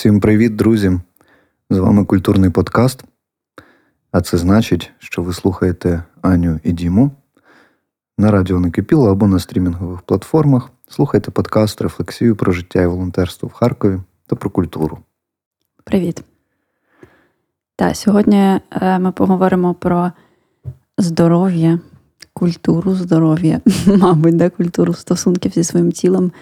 [0.00, 1.00] Всім привіт, друзі!
[1.70, 3.04] З вами культурний подкаст.
[4.12, 7.10] А це значить, що ви слухаєте Аню і Діму
[8.18, 10.70] на радіо Накипіло або на стрімінгових платформах.
[10.88, 14.98] Слухайте подкаст, рефлексію про життя і волонтерство в Харкові та про культуру.
[15.84, 16.22] Привіт.
[17.76, 20.12] Так, сьогодні е, ми поговоримо про
[20.98, 21.78] здоров'я,
[22.32, 26.32] культуру здоров'я, мабуть, да, культуру стосунків зі своїм тілом,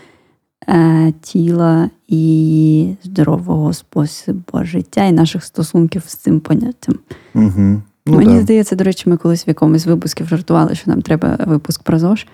[1.20, 6.94] тіла і здорового способу життя і наших стосунків з цим поняттям.
[7.34, 7.82] Угу.
[8.06, 8.41] Ну, Мені да.
[8.41, 12.27] здається, до речі, ми колись в якомусь випусків жартували, що нам треба випуск про ЗОЖ.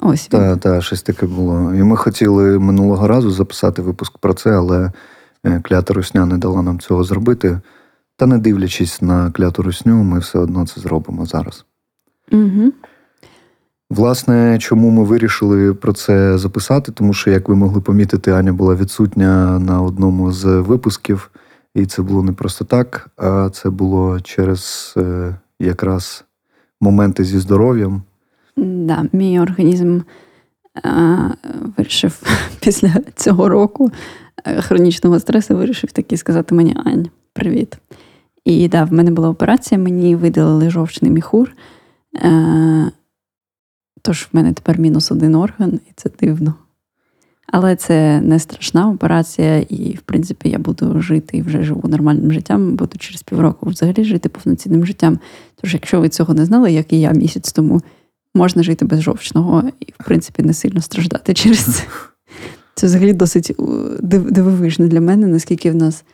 [0.00, 0.40] Ось він.
[0.40, 1.74] Та, та, щось таке було.
[1.74, 4.92] І ми хотіли минулого разу записати випуск про це, але
[5.44, 7.60] е, клята русня не дала нам цього зробити.
[8.16, 11.64] Та не дивлячись на кляту русню, ми все одно це зробимо зараз.
[12.32, 12.72] Угу.
[13.90, 16.92] Власне, чому ми вирішили про це записати?
[16.92, 21.30] Тому що, як ви могли помітити, Аня була відсутня на одному з випусків,
[21.74, 26.24] і це було не просто так, а це було через е, якраз
[26.80, 28.02] моменти зі здоров'ям.
[28.56, 30.00] Да, мій організм
[30.82, 31.16] а,
[31.76, 32.22] вирішив
[32.60, 33.90] після цього року
[34.44, 37.78] е, хронічного стресу, вирішив таки сказати мені Ань, привіт.
[38.44, 41.50] І да, в мене була операція, мені видалили жовчний міхур.
[42.16, 42.90] Е,
[44.06, 46.54] тож в мене тепер мінус один орган, і це дивно.
[47.46, 52.32] Але це не страшна операція, і, в принципі, я буду жити і вже живу нормальним
[52.32, 55.18] життям, буду через півроку взагалі жити повноцінним життям.
[55.60, 57.82] Тож, якщо ви цього не знали, як і я місяць тому,
[58.34, 61.82] можна жити без жовчного і, в принципі, не сильно страждати через це.
[62.74, 63.52] Це взагалі досить
[64.02, 66.04] дивовижно для мене, наскільки в нас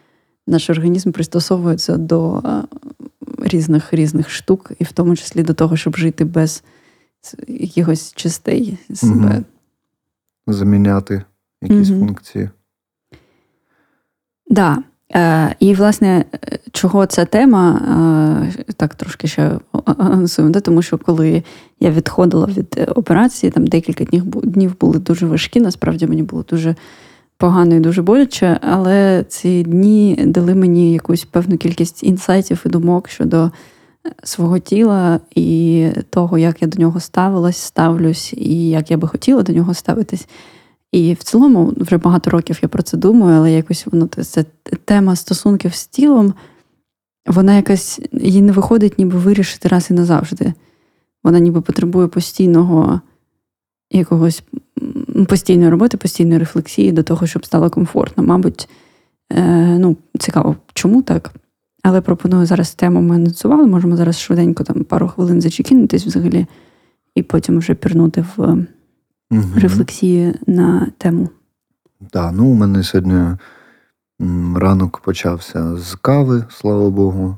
[0.46, 2.42] наш організм пристосовується до
[3.38, 6.62] різних різних штук, і в тому числі до того, щоб жити без
[7.48, 9.14] якихось частей себе.
[9.14, 9.44] Мгм.
[10.46, 11.22] Заміняти
[11.62, 12.00] якісь Мгм.
[12.00, 12.50] функції.
[14.50, 14.78] Да.
[15.14, 17.80] Е, і, власне, е, чого ця тема,
[18.58, 21.42] е, так трошки ще анонсуємо, тому що коли
[21.80, 26.42] я відходила від е, операції, там декілька днів, днів були дуже важкі, насправді мені було
[26.42, 26.74] дуже
[27.36, 33.08] погано і дуже боляче, але ці дні дали мені якусь певну кількість інсайтів і думок
[33.08, 33.50] щодо е,
[34.22, 39.42] свого тіла і того, як я до нього ставилась, ставлюсь, і як я би хотіла
[39.42, 40.28] до нього ставитись.
[40.92, 44.44] І в цілому вже багато років я про це думаю, але якось воно це
[44.84, 46.34] тема стосунків з тілом,
[47.26, 50.52] вона якась їй не виходить ніби вирішити раз і назавжди.
[51.24, 53.00] Вона ніби потребує постійного
[53.90, 54.42] якогось
[55.28, 58.22] постійної роботи, постійної рефлексії до того, щоб стало комфортно.
[58.22, 58.68] Мабуть,
[59.32, 61.34] е, ну, цікаво, чому так?
[61.82, 63.66] Але пропоную зараз тему ми анонсували.
[63.66, 66.46] Можемо зараз швиденько там пару хвилин зачекінутись взагалі,
[67.14, 68.56] і потім вже пірнути в
[69.30, 69.52] Мгм.
[69.56, 71.28] рефлексії на тему.
[72.10, 73.36] Так, ну у мене сьогодні
[74.56, 77.36] ранок почався з кави, слава Богу,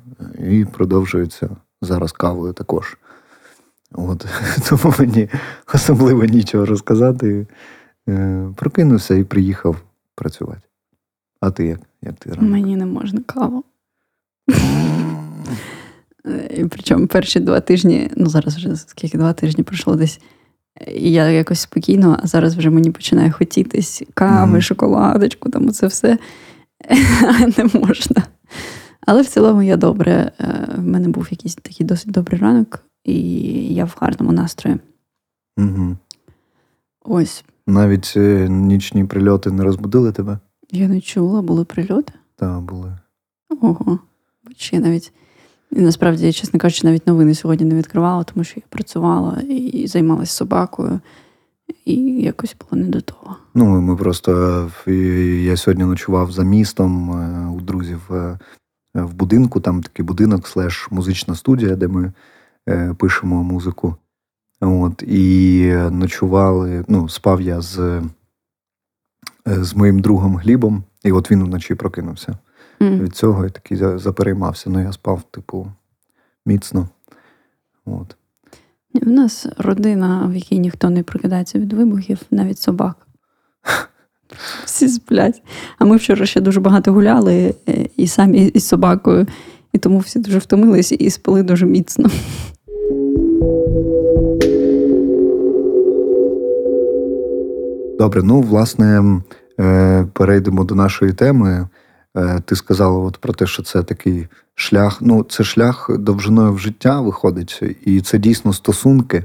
[0.48, 1.48] і продовжується
[1.82, 2.98] зараз кавою також.
[3.92, 4.26] От,
[4.68, 5.28] тому мені
[5.74, 7.46] особливо нічого розказати.
[8.08, 9.76] Е, Прокинувся і приїхав
[10.14, 10.60] працювати.
[11.40, 11.80] А ти як?
[12.02, 12.50] Як ти ранок?
[12.50, 13.64] Мені не можна каву.
[16.56, 20.20] І причому перші два тижні, ну зараз вже скільки два тижні пройшло десь.
[20.94, 24.62] І я якось спокійно, а зараз вже мені починає хотітись кави, Мгм.
[24.62, 26.18] шоколадочку, там це все
[27.58, 28.22] не можна.
[29.06, 30.32] Але в цілому я добре.
[30.40, 33.14] е, В мене був якийсь такий досить добрий ранок, і
[33.74, 34.76] я в гарному настрої.
[35.58, 35.96] Угу.
[37.04, 40.38] Ось, Навіть е, нічні прильоти не розбудили тебе?
[40.72, 42.12] я не чула, були прильоти.
[42.36, 42.98] Так, були.
[43.60, 43.98] Ого.
[44.56, 45.12] Чи навіть.
[45.70, 51.00] Насправді, чесно кажучи, навіть новини сьогодні не відкривала, тому що я працювала і займалася собакою,
[51.84, 53.36] і якось було не до того.
[53.54, 54.70] Ну, ми просто
[55.44, 58.38] я сьогодні ночував за містом е, у друзів е,
[58.94, 59.60] в будинку.
[59.60, 62.12] Там такий будинок, слеш музична студія, де ми
[62.68, 63.96] е, пишемо музику.
[64.60, 68.02] От, і ночували, ну, спав я з,
[69.46, 72.38] з моїм другом Глібом, і от він вночі прокинувся
[72.90, 74.70] Від цього і такий за- запереймався.
[74.70, 75.66] Ну, я спав, типу,
[76.46, 76.88] міцно.
[77.86, 78.16] От.
[78.94, 83.06] У нас родина, в якій ніхто не прокидається від вибухів, навіть собак.
[84.64, 85.42] Всі сплять.
[85.78, 89.26] А ми вчора ще дуже багато гуляли е, і самі із собакою,
[89.72, 92.10] і тому всі дуже втомилися і спали дуже міцно.
[97.98, 99.20] Добре, ну, власне,
[99.60, 101.68] е, перейдемо до нашої теми.
[102.16, 104.98] Е, Ти сказала от про те, що це такий шлях.
[105.00, 109.24] Ну, це шлях довжиною в життя виходить, і це дійсно стосунки.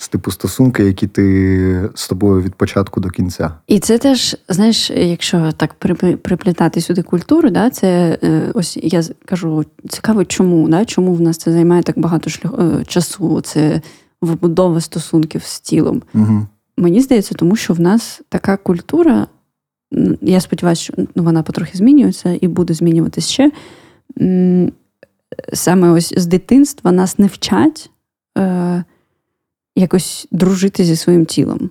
[0.00, 3.50] з типу стосунки, які ти з тобою від початку до кінця.
[3.66, 5.74] І це теж, знаєш, якщо так
[6.22, 11.36] приплітати сюди культуру, да, це е, ось я кажу, цікаво, чому, да, чому в нас
[11.36, 13.80] це займає так багато шлях, е, часу, це
[14.22, 16.02] вибудова стосунків з тілом.
[16.14, 16.46] Угу.
[16.76, 19.26] Мені здається, тому що в нас така культура,
[20.20, 23.52] я сподіваюся, що ну, вона потрохи змінюється і буде змінюватися ще.
[25.52, 27.90] Саме ось з дитинства нас не вчать
[28.38, 28.84] е,
[29.76, 31.70] якось дружити зі своїм тілом.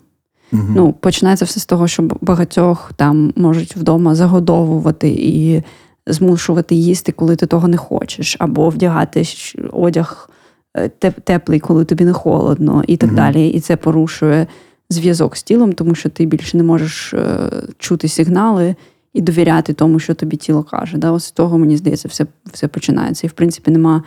[0.53, 0.63] Угу.
[0.75, 5.63] Ну, Починається все з того, що багатьох там можуть вдома загодовувати і
[6.07, 9.23] змушувати їсти, коли ти того не хочеш, або вдягати
[9.71, 10.29] одяг
[10.77, 10.89] е,
[11.23, 13.17] теплий, коли тобі не холодно, і так угу.
[13.17, 13.47] далі.
[13.47, 14.47] І це порушує
[14.89, 18.75] зв'язок з тілом, тому що ти більше не можеш е, чути сигнали
[19.13, 20.97] і довіряти тому, що тобі тіло каже.
[20.97, 21.11] Да?
[21.11, 23.27] Ось з того, мені здається, все все починається.
[23.27, 24.03] І в принципі, нема.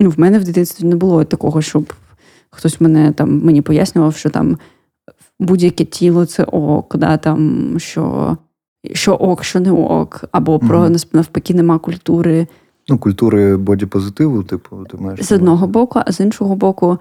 [0.00, 1.92] Ну, в мене в дитинстві не було такого, щоб
[2.50, 4.58] хтось мене там мені пояснював, що там
[5.40, 8.36] будь-яке тіло це ок, да, там, що
[8.92, 12.46] що ок, що не ок, або про mm навпаки нема культури.
[12.88, 15.22] Ну, культури бодіпозитиву, типу, ти маєш.
[15.22, 16.98] З одного боку, а з іншого боку,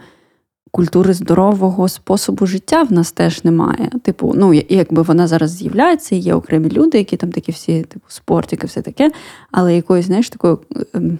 [0.75, 3.91] культури здорового способу життя в нас теж немає.
[4.01, 8.67] Типу, ну якби вона зараз з'являється, є окремі люди, які там такі всі, типу, спортики,
[8.67, 9.11] все таке,
[9.51, 10.57] але якоїсь, знаєш, такої
[10.93, 11.19] ем,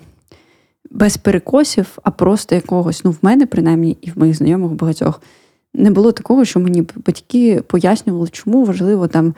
[0.92, 5.22] без перекосів, а просто якогось, ну, в мене, принаймні, і в моїх знайомих багатьох,
[5.74, 9.34] не було такого, що мені батьки пояснювали, чому важливо там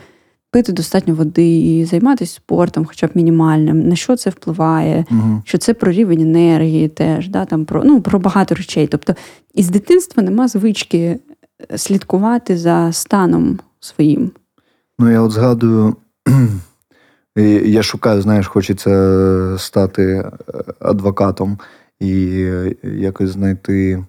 [0.51, 5.41] пити достатньо води, і займатися спортом, хоча б мінімальним, на що це впливає, угу.
[5.45, 8.87] що це про рівень енергії, теж да, там про ну, про багато речей.
[8.87, 9.15] Тобто
[9.53, 11.19] із дитинства нема звички
[11.71, 14.31] е, слідкувати за станом своїм.
[14.99, 15.95] Ну, я от згадую,
[17.65, 20.31] я шукаю, знаєш, хочеться стати е,
[20.79, 21.59] адвокатом
[21.99, 24.05] і е, якось знайти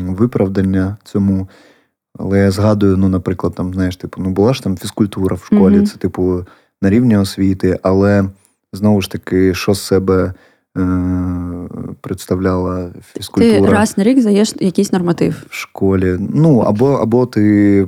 [0.00, 1.48] виправдання цьому.
[2.18, 5.78] Але я згадую, ну, наприклад, там, знаєш, типу, ну була ж там фізкультура в школі,
[5.78, 5.86] mm-hmm.
[5.86, 6.44] це, типу,
[6.82, 8.24] на рівні освіти, але
[8.72, 10.34] знову ж таки, що з себе
[10.78, 11.68] е-
[12.00, 13.68] представляла фізкультура.
[13.68, 16.16] Ти раз на рік здаєш якийсь норматив в школі.
[16.34, 17.86] Ну, або або ти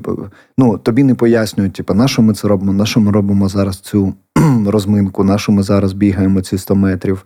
[0.58, 3.78] ну, тобі не пояснюють, типу, на що ми це робимо, на що ми робимо зараз
[3.78, 4.14] цю
[4.66, 7.24] розминку, на що ми зараз бігаємо ці 100 метрів.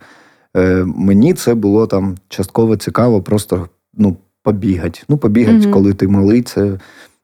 [0.57, 4.99] Е- Мені це було там частково цікаво, просто ну, побігати.
[5.09, 5.71] Ну, побігати, mm-hmm.
[5.71, 6.79] коли ти малий, це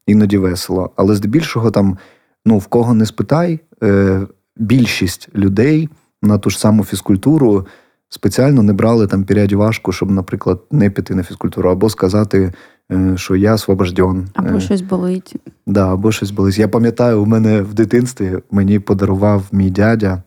[0.08, 0.92] іноді весело.
[0.96, 1.98] Але здебільшого, там,
[2.46, 4.22] ну, в кого не спитай, е,
[4.58, 5.90] більшість людей
[6.22, 7.66] на ту ж саму фізкультуру
[8.10, 12.54] спеціально не брали там переодівашку, щоб, наприклад, не піти на фізкультуру, або сказати,
[12.92, 14.28] е, що я освобожден.
[14.34, 15.36] Або е, щось болить.
[15.68, 16.58] Да, або щось болить.
[16.58, 20.24] Я пам'ятаю, у мене в дитинстві мені подарував мій дядя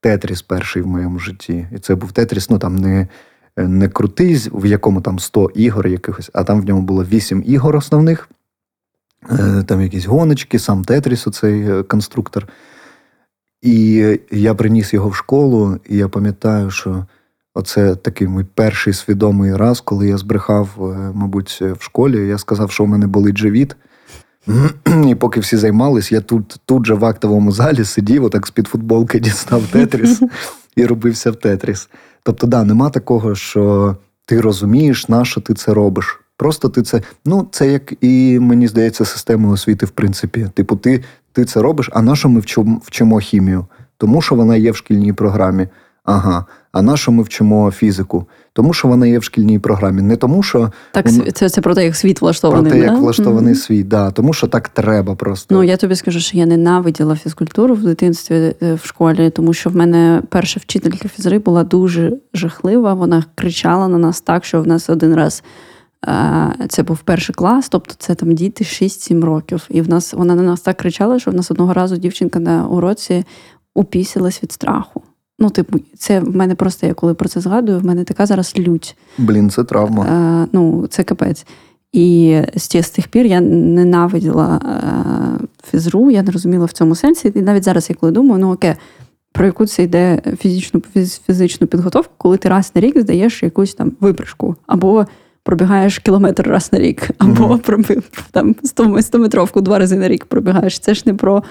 [0.00, 1.66] Тетріс перший в моєму житті.
[1.74, 3.08] І це був Тетріс, ну там не
[3.68, 7.76] не крутий, в якому там 100 ігор якихось, а там в ньому було 8 ігор
[7.76, 8.28] основних.
[9.30, 12.48] Е, там якісь гоночки, сам Тетріс, оцей е, конструктор.
[13.62, 17.06] І я приніс його в школу, і я пам'ятаю, що
[17.54, 22.28] оце такий мій перший свідомий раз, коли я збрехав, е, мабуть, в школі.
[22.28, 23.76] Я сказав, що у мене болить живіт.
[25.08, 29.20] І поки всі займались, я тут тут же в актовому залі сидів, отак з-під футболки
[29.20, 30.22] дістав Тетріс
[30.76, 31.88] і робився в Тетріс.
[32.22, 33.96] Тобто, да, нема такого, що
[34.26, 36.20] ти розумієш, на що ти це робиш.
[36.36, 40.46] Просто ти це, ну, це як і мені здається, система освіти, в принципі.
[40.54, 43.66] Типу, ти ти це робиш, а на що ми вчимо, вчимо хімію?
[43.96, 45.68] Тому що вона є в шкільній програмі.
[46.04, 46.44] Ага.
[46.72, 48.26] А на що ми вчимо фізику?
[48.52, 50.02] Тому що вона є в шкільній програмі.
[50.02, 52.72] Не тому, що так це це про те, як світ влаштований.
[52.72, 53.66] Про те, як влаштований mm-hmm.
[53.66, 54.10] світ, да.
[54.10, 55.54] тому що так треба просто.
[55.54, 59.70] Ну я тобі скажу, що я ненавиділа фізкультуру в дитинстві е, в школі, тому що
[59.70, 62.94] в мене перша вчителька фізри була дуже жахлива.
[62.94, 65.42] Вона кричала на нас так, що в нас один раз.
[66.08, 69.66] Е, це був перший клас, тобто це там діти 6-7 років.
[69.68, 72.66] І в нас вона на нас так кричала, що в нас одного разу дівчинка на
[72.66, 73.24] уроці
[73.74, 75.02] упісилась від страху.
[75.40, 78.54] Ну, типу, це в мене просто я коли про це згадую, в мене така зараз
[78.58, 78.96] лють.
[79.18, 80.06] Блін, це травма.
[80.10, 81.46] А, Ну, це капець.
[81.92, 84.78] І з тих пір я ненавиділа а,
[85.70, 87.32] фізру, я не розуміла в цьому сенсі.
[87.34, 88.74] І навіть зараз, я коли думаю, ну окей,
[89.32, 90.82] про яку це йде фізичну
[91.26, 95.06] фізичну підготовку, коли ти раз на рік здаєш якусь там випрыжку, або
[95.42, 98.02] пробігаєш кілометр раз на рік, або mm-hmm.
[98.30, 100.78] там 100-метровку два рази на рік пробігаєш.
[100.78, 101.42] Це ж не про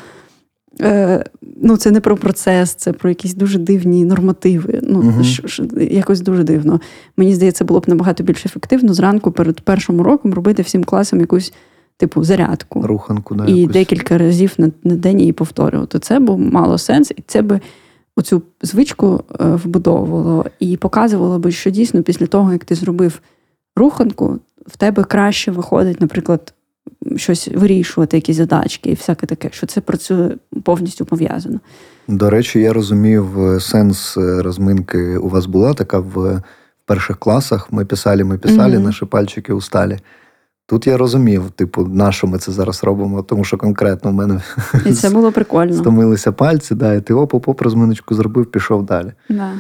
[0.82, 1.26] Е,
[1.62, 4.80] ну, Це не про процес, це про якісь дуже дивні нормативи.
[4.84, 6.82] Ну, uh ш, ш, Якось дуже дивно.
[7.18, 11.54] Мені здається, було б набагато більш ефективно зранку перед першим уроком робити всім класам якусь
[11.98, 12.82] типу зарядку.
[12.82, 13.74] Руханку, да, І якусь.
[13.74, 16.00] декілька разів на, на день її повторювати.
[16.00, 17.60] Це б мало сенс, і це би
[18.16, 23.22] оцю звичку е, вбудовувало і показувало би, що дійсно після того, як ти зробив
[23.76, 26.54] руханку, в тебе краще виходить, наприклад,
[27.16, 31.60] щось вирішувати, якісь задачки і всяке таке, що це працює повністю пов'язано.
[32.08, 35.18] До речі, я розумів е, сенс е, розминки.
[35.18, 36.42] У вас була така в
[36.86, 37.72] перших класах.
[37.72, 38.84] Ми писали, ми писали, mm-hmm.
[38.84, 39.98] наші пальчики усталі.
[40.70, 44.42] Тут я розумів, типу, на що ми це зараз робимо, тому що конкретно в мене
[44.86, 45.74] І це було прикольно.
[45.78, 49.14] стомилися пальці, да, і ти оп-оп, розминочку зробив, пішов далі.
[49.30, 49.52] Да.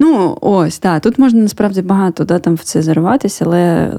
[0.00, 1.02] Ну, ось, так.
[1.02, 3.92] Тут можна насправді багато да, там в це зариватися, але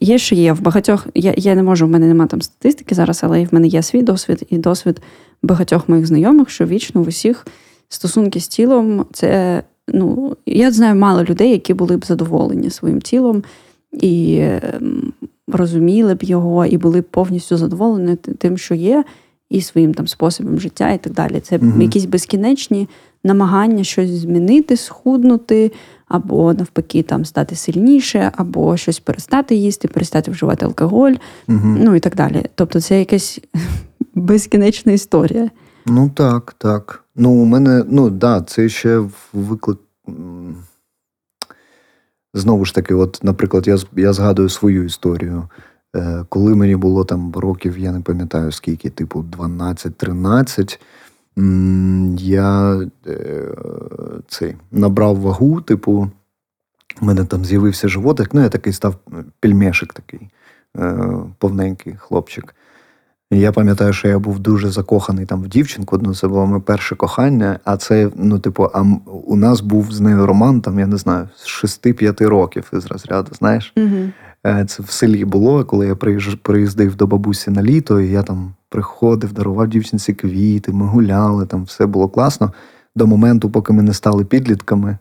[0.00, 0.52] є, що є.
[0.52, 3.66] В багатьох я я не можу, в мене немає там статистики зараз, але в мене
[3.66, 5.00] є свій досвід і досвід
[5.42, 7.46] багатьох моїх знайомих, що вічно в усіх
[7.88, 9.62] стосунки з тілом це.
[9.88, 13.42] Ну, я знаю мало людей, які були б задоволені своїм тілом
[13.92, 15.12] і ем,
[15.48, 19.04] розуміли б його, і були б повністю задоволені тим, що є,
[19.50, 21.40] і своїм там способом життя, і так далі.
[21.40, 22.88] Це mm якісь безкінечні
[23.24, 25.72] намагання щось змінити, схуднути,
[26.12, 31.12] або навпаки, там стати сильніше, або щось перестати їсти, перестати вживати алкоголь,
[31.48, 32.44] mm ну і так далі.
[32.54, 33.40] Тобто, це якась
[34.14, 35.50] безкінечна історія.
[35.86, 37.04] Ну так, так.
[37.16, 39.78] Ну, у мене, ну да, це ще виклик.
[42.34, 45.48] Знову ж таки, от, наприклад, я я згадую свою історію.
[45.96, 50.78] Е, Коли мені було там років, я не пам'ятаю скільки, типу 12-13,
[52.18, 53.48] я е,
[54.28, 56.10] цей, набрав вагу, типу,
[57.00, 58.96] у мене там з'явився животик, ну я такий став
[59.40, 60.28] пельмешик такий,
[60.76, 62.54] е, повненький хлопчик.
[63.34, 65.98] Я пам'ятаю, що я був дуже закоханий там в дівчинку.
[66.02, 67.58] Ну, це було моє перше кохання.
[67.64, 71.28] А це, ну, типу, а у нас був з нею роман, там, я не знаю,
[71.36, 73.72] з 6-5 років із розряду, знаєш.
[73.76, 74.10] Угу.
[74.44, 75.94] Це в селі було, коли я
[76.42, 81.64] приїздив до бабусі на літо, і я там приходив, дарував дівчинці квіти, ми гуляли, там
[81.64, 82.52] все було класно.
[82.96, 84.98] До моменту, поки ми не стали підлітками.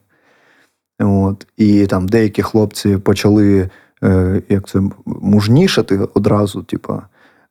[0.99, 1.47] От.
[1.57, 3.69] І там деякі хлопці почали
[4.03, 7.01] е, як це, мужнішати одразу, типу.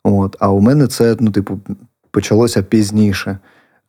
[0.05, 1.61] От, А у мене це, ну, типу,
[2.11, 3.39] почалося пізніше.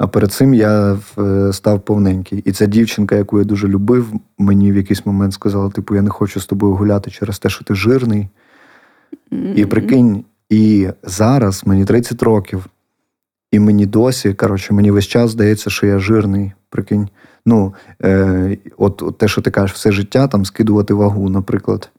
[0.02, 2.40] А перед цим я е, став повненький.
[2.40, 6.10] І ця дівчинка, яку я дуже любив, мені в якийсь момент сказала: типу, я не
[6.10, 8.28] хочу з тобою гуляти через те, що ти жирний.
[9.32, 9.54] Mm-hmm.
[9.54, 12.66] І прикинь, і зараз мені 30 років,
[13.52, 16.52] і мені досі, коротше, мені весь час здається, що я жирний.
[16.70, 17.10] Прикинь.
[17.46, 21.90] Ну, е, от, от те, що ти кажеш, все життя там скидувати вагу, наприклад.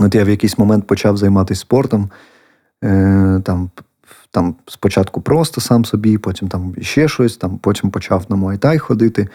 [0.00, 2.10] От я в якийсь момент почав займатися спортом.
[2.84, 3.70] Е, там
[4.30, 9.28] там спочатку просто сам собі, потім там ще щось, там потім почав на Муайтай ходити.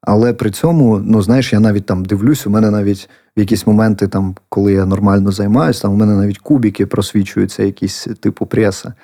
[0.00, 4.08] Але при цьому, ну знаєш, я навіть там дивлюсь, у мене навіть в якісь моменти,
[4.08, 8.94] там, коли я нормально займаюся, там у мене навіть кубики просвічуються, якісь типу преса.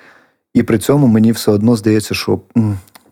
[0.53, 2.41] І при цьому мені все одно здається, що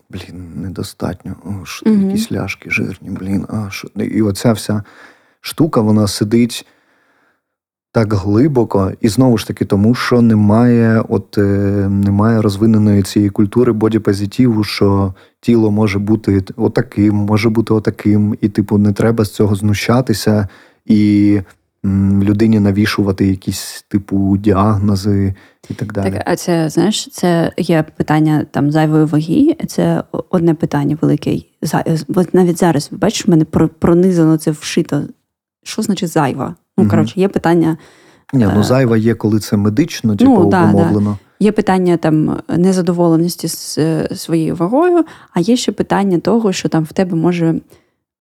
[0.10, 1.36] блін, недостатньо.
[1.46, 3.88] О, що, mm Якісь ляшки жирні, блін, а що.
[3.88, 4.84] І оця вся
[5.42, 6.68] штука, вона сидить
[7.92, 11.42] так глибоко, і знову ж таки, тому що немає от, е,
[11.90, 18.78] немає розвиненої цієї культури бодіпозитиву, що тіло може бути отаким, може бути отаким, і, типу,
[18.78, 20.48] не треба з цього знущатися
[20.86, 21.42] і
[22.22, 25.34] людині навішувати якісь типу діагнози
[25.70, 26.12] і так далі.
[26.12, 29.56] Так, а це знаєш, це є питання там зайвої ваги.
[29.68, 31.38] Це одне питання велике.
[32.34, 33.46] Навіть зараз бачиш, мене
[33.80, 35.04] пронизано це вшито.
[35.64, 36.56] Що значить зайва?
[36.84, 37.78] Ну, коротше, є питання.
[38.34, 41.18] Ні, ну е, зайва є, коли це медично, типу, ну, да, обумовлено.
[41.22, 41.46] Да.
[41.46, 43.78] Є питання там незадоволеності з
[44.16, 47.56] своєю вагою, а є ще питання того, що там в тебе може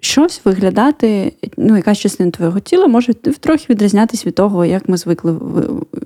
[0.00, 5.36] щось виглядати, ну, якась частина твого тіла може трохи відрізнятися від того, як ми звикли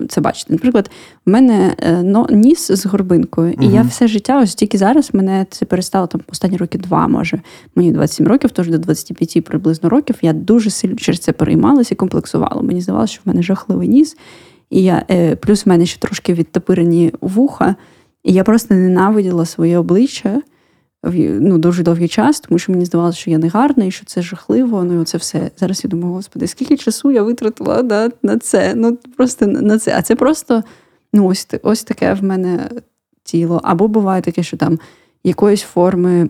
[0.09, 0.53] це бачити.
[0.53, 0.91] Наприклад,
[1.25, 3.75] в мене е, ніс з горбинкою, і угу.
[3.75, 7.41] я все життя, ось тільки зараз мене це перестало там останні роки два, може.
[7.75, 10.15] Мені 27 років, тож до 25 приблизно років.
[10.21, 12.61] Я дуже сильно через це переймалася і комплексувала.
[12.61, 14.17] Мені здавалося, що в мене жахливий ніс.
[14.69, 17.75] І я е, плюс в мене ще трошки відтопирені вуха,
[18.23, 20.41] і я просто ненавиділа своє обличчя
[21.03, 24.21] ну, дуже довгий час, тому що мені здавалося, що я не гарна і що це
[24.21, 24.83] жахливо.
[24.83, 25.51] Ну і оце все.
[25.57, 28.73] Зараз я думаю, господи, скільки часу я витратила да, на це?
[28.75, 29.95] Ну просто на це.
[29.97, 30.63] А це просто
[31.13, 32.69] ну, ось ось таке в мене
[33.23, 33.61] тіло.
[33.63, 34.79] Або буває таке, що там
[35.23, 36.29] якоїсь форми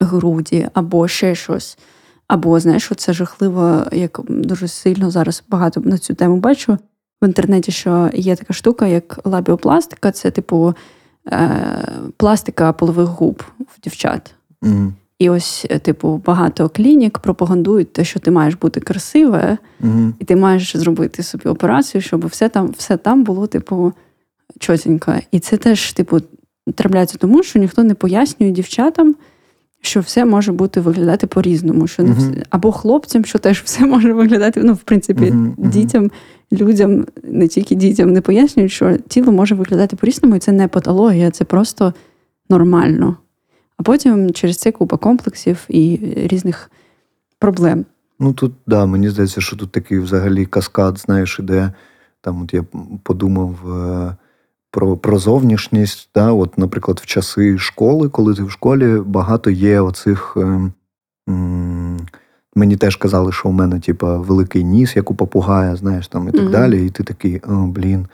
[0.00, 1.78] груді, або ще щось.
[2.28, 6.78] Або, знаєш, що це жахливо, як дуже сильно зараз багато на цю тему бачу
[7.22, 10.74] в інтернеті, що є така штука, як лабіопластика, це типу
[12.16, 14.34] пластика полових губ в дівчат.
[14.62, 14.92] Mm.
[15.18, 20.12] І ось, е, типу, багато клінік пропагандують те, що ти маєш бути красиве, mm-hmm.
[20.18, 23.92] і ти маєш зробити собі операцію, щоб все там все там було, типу,
[24.58, 25.14] чотенько.
[25.30, 26.20] І це теж, типу,
[26.74, 29.14] трапляється тому, що ніхто не пояснює дівчатам,
[29.80, 31.86] що все може бути виглядати по-різному.
[31.86, 34.60] Що не все, Або хлопцям, що теж все може виглядати.
[34.64, 35.68] Ну, в принципі, uh-huh, uh-huh.
[35.68, 36.10] дітям,
[36.52, 41.30] людям, не тільки дітям, не пояснюють, що тіло може виглядати по-різному, і це не патологія,
[41.30, 41.94] це просто
[42.50, 43.16] нормально.
[43.76, 46.70] А потім через це купа комплексів і різних
[47.38, 47.84] проблем.
[48.20, 51.72] Ну тут, да, мені здається, що тут такий взагалі каскад, знаєш, іде.
[52.20, 52.64] Там от я
[53.02, 54.16] подумав е,
[54.70, 56.10] про про зовнішність.
[56.14, 56.32] Да?
[56.32, 60.36] От, Наприклад, в часи школи, коли ти в школі, багато є оцих.
[60.36, 60.70] Е,
[61.28, 62.06] м-
[62.54, 66.32] Мені теж казали, що у мене, типа, великий ніс, як у попугая, знаєш, там і
[66.32, 66.50] так mm-hmm.
[66.50, 66.86] далі.
[66.86, 68.06] І ти такий, о, блін.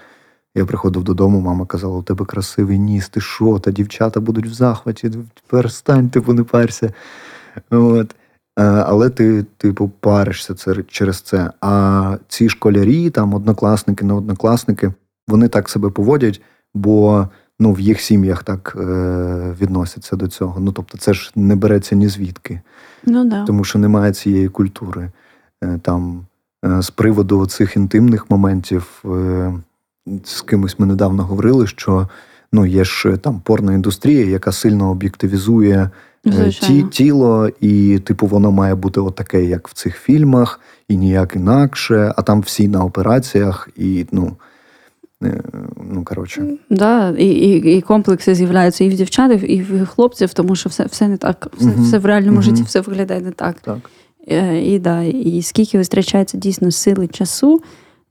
[0.55, 3.59] Я приходив додому, мама казала, у тебе красивий ніс, ти що?
[3.59, 5.11] Та дівчата будуть в захваті,
[5.47, 6.93] перестань, типу, не парся.
[7.71, 8.15] От.
[8.59, 10.55] Е, але ти, типу, паришся
[10.89, 11.51] через це.
[11.61, 14.93] А ці школярі, там, однокласники, не однокласники,
[15.29, 16.43] вони так себе поводять,
[16.75, 17.29] бо
[17.59, 20.61] ну, в їх сім'ях так е, відносяться до цього.
[20.61, 22.61] Ну, тобто, це ж не береться ні звідки.
[23.07, 23.45] Ну, да.
[23.45, 25.11] Тому що немає цієї культури.
[25.65, 26.27] Е, там,
[26.65, 29.53] е, З приводу цих інтимних моментів, е,
[30.25, 32.09] з кимось ми недавно говорили, що
[32.53, 35.91] ну, є ж там порна індустрія, яка сильно об'єктивізує.
[36.27, 41.37] Е, ті, тіло, і, типу, воно має бути отаке, як в цих фільмах, і ніяк
[41.37, 44.37] інакше, а там всі на операціях, і ну.
[45.25, 45.43] Е,
[45.93, 46.47] ну, коротше.
[46.71, 50.85] Да, і і, і комплекси з'являються і в дівчат, і в хлопців, тому що все
[50.85, 53.61] все не так, все uh все в реальному uh житті все виглядає не так.
[53.61, 53.91] так.
[54.29, 57.63] Е, і да, і скільки витрачається дійсно сили часу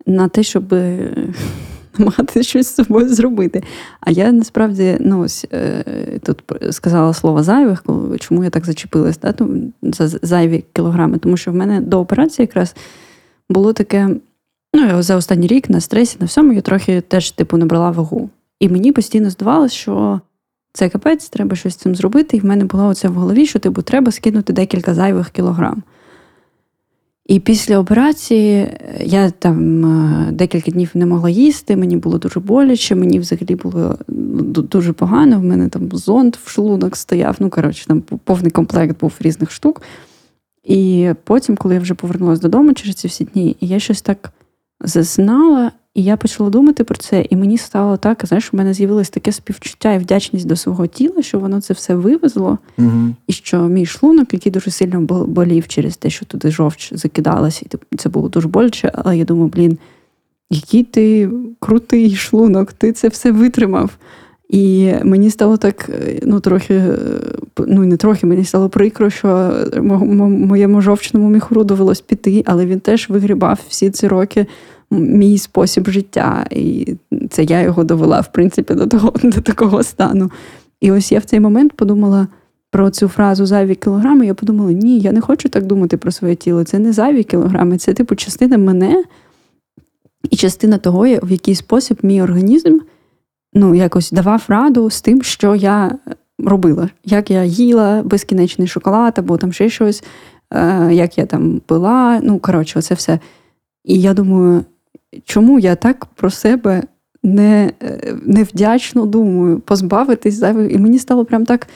[0.05, 0.73] на те, щоб
[1.97, 3.63] намагатися щось з собою зробити.
[3.99, 5.83] А я насправді ну, ось, е,
[6.23, 7.83] тут сказала слово зайвих,
[8.19, 9.33] чому я так зачепилась да,
[9.81, 11.17] за зайві кілограми.
[11.17, 12.75] Тому що в мене до операції якраз
[13.49, 14.09] було таке.
[14.73, 18.29] Ну, за останній рік на стресі, на всьому я трохи теж типу набрала вагу.
[18.59, 20.21] І мені постійно здавалося, що
[20.73, 22.37] це капець, треба щось з цим зробити.
[22.37, 25.83] І в мене було оце в голові, що типу, треба скинути декілька зайвих кілограм.
[27.25, 32.39] І після операції е, я там е, декілька днів не могла їсти, мені було дуже
[32.39, 35.39] боляче, мені взагалі було ну, дуже погано.
[35.39, 37.35] В мене там зонд в шлунок стояв.
[37.39, 39.81] Ну, коротше, там повний комплект був різних штук.
[40.63, 44.33] І потім, коли я вже повернулася додому через ці всі дні, я щось так
[44.83, 49.09] зазнала, і я почала думати про це, і мені стало так, знаєш, у мене з'явилось
[49.09, 53.09] таке співчуття і вдячність до свого тіла, що воно це все вивезло, угу.
[53.27, 57.95] і що мій шлунок, який дуже сильно болів через те, що туди жовч закидалася, і
[57.95, 59.77] це було дуже боляче, але я думаю, блін,
[60.49, 63.89] який ти крутий шлунок, ти це все витримав.
[64.49, 65.89] І мені стало так,
[66.23, 66.83] ну трохи,
[67.67, 73.09] ну не трохи, мені стало прикро, що моєму жовчному міхуру довелось піти, але він теж
[73.09, 74.45] вигрібав всі ці роки
[74.99, 76.45] мій спосіб життя.
[76.51, 76.95] І
[77.29, 80.31] це я його довела, в принципі, до того, до такого стану.
[80.81, 82.27] І ось я в цей момент подумала
[82.71, 84.25] про цю фразу зайві кілограми.
[84.25, 86.63] Я подумала, ні, я не хочу так думати про своє тіло.
[86.63, 89.03] Це не зайві кілограми, це типу частина мене
[90.29, 92.79] і частина того, в який спосіб мій організм
[93.53, 95.97] ну, якось давав раду з тим, що я
[96.39, 96.89] робила.
[97.05, 100.03] Як я їла безкінечний шоколад або там ще щось,
[100.53, 102.19] е, як я там пила.
[102.23, 103.19] Ну, коротше, оце все.
[103.83, 104.65] І я думаю,
[105.25, 106.83] чому я так про себе
[107.23, 110.71] не, е, невдячно думаю, позбавитись зайвих.
[110.71, 111.67] І мені стало прям так.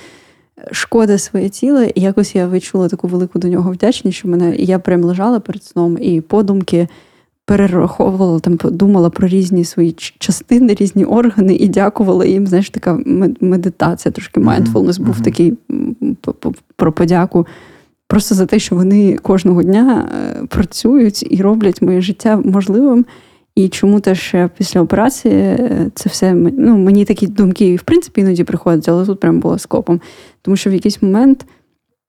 [0.71, 4.65] Шкода своє тіло, і якось я відчула таку велику до нього вдячність, що мене і
[4.65, 6.87] я прям лежала перед сном, і подумки
[7.47, 12.47] перераховувала, там думала про різні свої частини, різні органи і дякувала їм.
[12.47, 12.99] Знаєш, така
[13.41, 15.53] медитація, трошки mindfulness був такий
[16.75, 17.47] про подяку.
[18.07, 23.05] Просто за те, що вони кожного дня е, працюють і роблять моє життя можливим.
[23.57, 25.57] І чому теж після операції
[25.93, 30.01] це все ну, мені такі думки, в принципі, іноді приходять, але тут прям було скопом.
[30.41, 31.45] Тому що в якийсь момент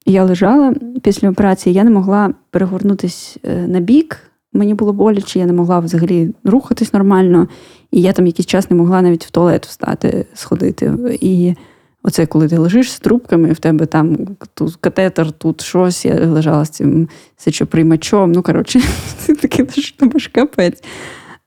[0.07, 4.19] я лежала після операції, я не могла перегорнутися е, на бік,
[4.53, 7.49] мені було боляче, я не могла взагалі рухатись нормально,
[7.91, 10.93] і я там якийсь час не могла навіть в туалет встати, сходити.
[11.21, 11.55] І
[12.03, 14.19] оце, коли ти лежиш з трубками, в тебе там
[14.55, 18.33] тут катетер, тут щось, я лежала з цим сечоприймачом.
[18.33, 18.81] Ну, коротше,
[19.27, 20.83] ти такий думаєш, капець.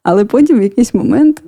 [0.04, 1.44] Але потім в якийсь момент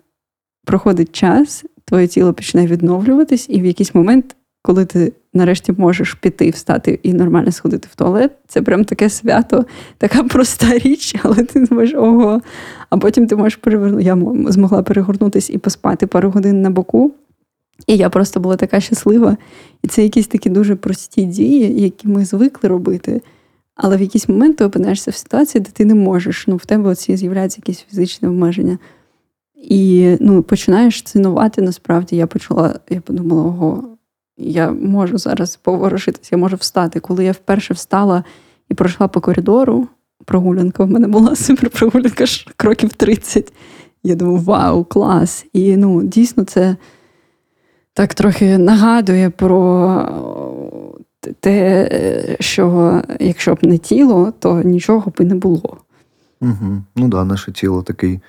[0.66, 6.50] проходить час, твоє тіло починає відновлюватись, і в якийсь момент, коли ти нарешті можеш піти,
[6.50, 8.32] встати і нормально сходити в туалет.
[8.48, 9.66] Це прям таке свято,
[9.98, 12.42] така проста річ, але ти думаєш, ого.
[12.90, 14.04] А потім ти можеш перевернути.
[14.04, 17.14] Я змогла перегорнутися і поспати пару годин на боку.
[17.88, 19.38] І я просто була така щаслива.
[19.84, 23.22] І це якісь такі дуже прості дії, які ми звикли робити.
[23.76, 26.48] Але в якийсь момент ти опинаєшся в ситуації, де ти не можеш.
[26.48, 28.78] Ну, в тебе оці з'являються якісь фізичні обмеження.
[29.56, 32.16] І ну, починаєш цінувати насправді.
[32.16, 33.98] Я почала, я подумала, ого,
[34.38, 37.00] я можу зараз поворушитися, я можу встати.
[37.00, 38.24] Коли я вперше встала
[38.70, 39.88] і пройшла по коридору,
[40.26, 43.54] прогулянка в мене була супер прогулянка ж кроків 30.
[44.04, 45.46] Я думаю, вау, клас!
[45.54, 46.76] І ну, дійсно, це
[47.94, 49.60] так трохи нагадує про
[51.40, 51.90] те,
[52.40, 55.78] що якщо б не тіло, то нічого б і не було.
[56.42, 56.84] Угу.
[56.96, 58.20] Ну да, наше тіло такий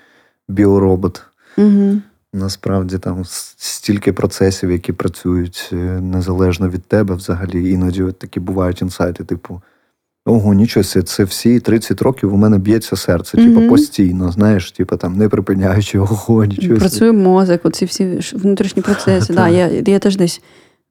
[0.49, 1.23] біоробот.
[1.59, 2.01] Угу.
[2.33, 3.23] Насправді там
[3.57, 9.61] стільки процесів, які працюють е, незалежно від тебе, взагалі іноді такі бувають інсайти, типу.
[10.27, 13.55] Ого, нічого, це всі 30 років у мене б'ється серце, mm-hmm.
[13.55, 16.79] типу, постійно, знаєш, типу там не припиняючи, ого, нічого.
[16.79, 19.33] Працює мозок, оці всі внутрішні процеси.
[19.35, 20.43] да, Я я теж десь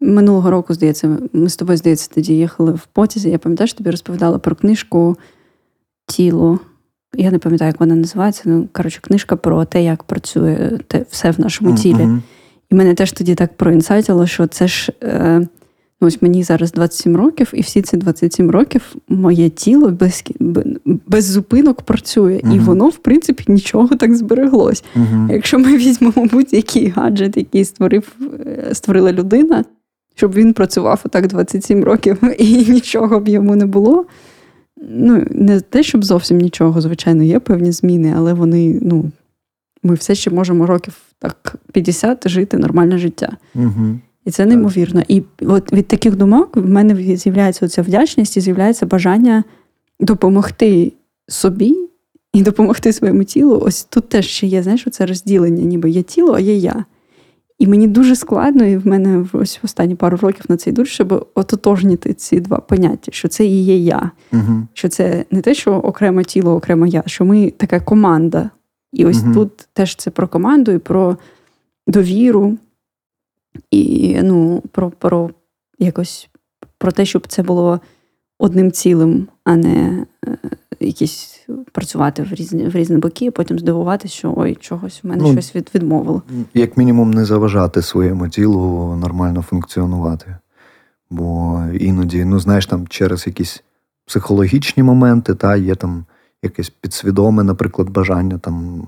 [0.03, 3.29] минулого року, здається, ми з тобою, здається, тоді їхали в потязі.
[3.29, 5.17] Я пам'ятаю, що тобі розповідала про книжку
[6.07, 6.59] Тіло.
[7.15, 8.43] Я не пам'ятаю, як вона називається.
[8.45, 11.95] Ну, коротше, книжка про те, як працює те, все в нашому тілі.
[11.95, 12.19] Mm-hmm.
[12.71, 14.93] І мене теж тоді так проінсайтило, що це ж.
[15.03, 15.47] Е,
[16.03, 20.23] Ось мені зараз 27 років, і всі ці 27 років моє тіло без
[20.85, 22.55] без зупинок працює, uh-huh.
[22.55, 24.83] і воно, в принципі, нічого так збереглось.
[24.95, 25.33] Uh-huh.
[25.33, 29.65] Якщо ми візьмемо будь-який гаджет, який створив, е, створила людина,
[30.15, 34.05] щоб він працював отак 27 років і нічого б йому не було.
[34.89, 39.11] Ну, не те, щоб зовсім нічого, звичайно, є певні зміни, але вони, ну,
[39.83, 43.37] ми все ще можемо років так 50 жити нормальне життя.
[43.55, 43.99] Uh-huh.
[44.25, 45.03] І це неймовірно.
[45.07, 49.43] І от від таких думок в мене з'являється оця вдячність і з'являється бажання
[49.99, 50.93] допомогти
[51.27, 51.75] собі
[52.33, 53.59] і допомогти своєму тілу.
[53.65, 56.85] Ось тут теж ще є, знаєш, це розділення, ніби є тіло, а є я.
[57.59, 60.89] І мені дуже складно, і в мене ось в останні пару років на цей душ,
[60.89, 64.11] щоб ототожніти ці два поняття, що це і є я.
[64.31, 64.67] Угу.
[64.73, 68.49] Що це не те, що окреме тіло, окремо я, що ми така команда.
[68.91, 69.33] І ось угу.
[69.33, 71.17] тут теж це про команду і про
[71.87, 72.57] довіру,
[73.71, 75.29] і ну, про про
[75.79, 76.29] якось
[76.77, 77.79] про те, щоб це було
[78.39, 80.37] одним цілим, а не е,
[80.87, 81.39] якісь
[81.71, 85.31] працювати в різні в різні боки, і потім здивуватися, що ой, чогось у мене ну,
[85.31, 86.21] щось від, відмовило.
[86.53, 90.37] Як мінімум, не заважати своєму тілу нормально функціонувати.
[91.09, 93.63] Бо іноді, ну знаєш, там через якісь
[94.05, 96.05] психологічні моменти, та є там
[96.41, 98.85] якесь підсвідоме, наприклад, бажання там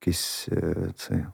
[0.00, 1.26] якийсь е, це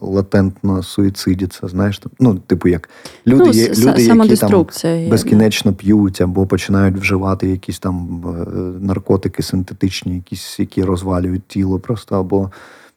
[0.00, 2.88] латентно суїцидіться, знаєш, ну, типу, як
[3.26, 4.66] люди, ну, є, люди які там
[5.10, 8.50] безкінечно п'ють або починають вживати якісь там е,
[8.84, 12.50] наркотики синтетичні, якісь, які розвалюють тіло просто, або.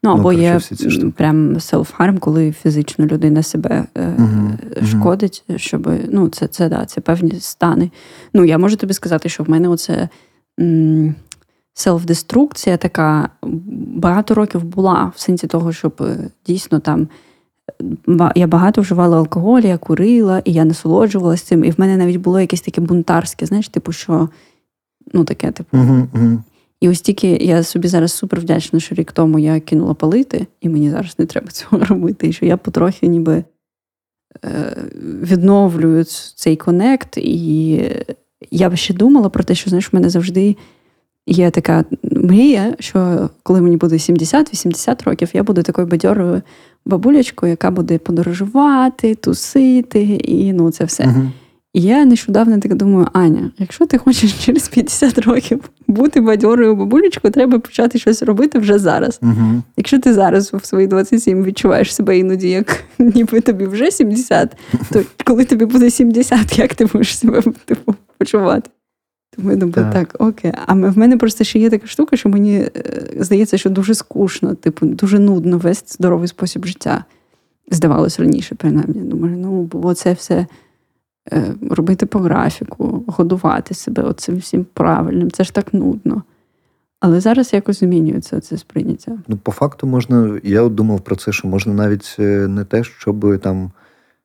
[0.03, 5.89] Ну, або ну, є всі ці прям селф-харм, коли фізично людина себе uh-huh, шкодить, щоб
[6.09, 7.91] ну, це це, да, це певні стани.
[8.33, 10.09] Ну, я можу тобі сказати, що в мене оце
[11.73, 13.29] селф-деструкція така
[13.93, 17.07] багато років була в сенсі того, щоб е, дійсно там.
[18.35, 21.63] Я багато вживала алкоголь, я курила, і я насолоджувалася цим.
[21.63, 24.29] І в мене навіть було якесь таке бунтарське, знаєш, типу, що
[25.13, 25.77] ну таке, типу.
[25.77, 26.37] Uh-huh, uh-huh.
[26.81, 30.69] І ось тільки я собі зараз супер вдячна, що рік тому я кинула палити, і
[30.69, 32.27] мені зараз не треба цього робити.
[32.27, 33.43] І що я потрохи ніби
[34.45, 36.03] е, відновлюю
[36.35, 37.17] цей конект.
[37.17, 37.81] І
[38.51, 40.57] я б ще думала про те, що знаєш, в мене завжди
[41.27, 46.41] є така мрія, що коли мені буде 70-80 років, я буду такою бадьорою
[46.85, 51.03] бабулячкою, яка буде подорожувати, тусити, і ну це все.
[51.03, 51.29] Uh-huh.
[51.73, 57.33] І я нещодавно так думаю, Аня, якщо ти хочеш через 50 років бути бадьорою бабулечкою,
[57.33, 59.19] треба почати щось робити вже зараз.
[59.21, 59.61] Uh-huh.
[59.77, 64.57] Якщо ти зараз в свої 27 відчуваєш себе іноді, як ніби тобі вже 70,
[64.91, 68.69] то коли тобі буде 70, як ти будеш себе типу, почувати?
[69.35, 70.15] Тому я думаю, так.
[70.19, 70.51] окей.
[70.65, 72.71] А в мене просто ще є така штука, що мені е,
[73.19, 77.05] здається, що дуже скучно, типу, дуже нудно вести здоровий спосіб життя.
[77.71, 79.01] Здавалось раніше, принаймні.
[79.01, 80.47] Думаю, ну, бо це все
[81.33, 85.31] е, робити по графіку, годувати себе оцим всім правильним.
[85.31, 86.23] Це ж так нудно.
[86.99, 89.17] Але зараз якось змінюється це сприйняття.
[89.27, 93.39] Ну, по факту можна, я думав про це, що можна навіть е, не те, щоб
[93.39, 93.71] там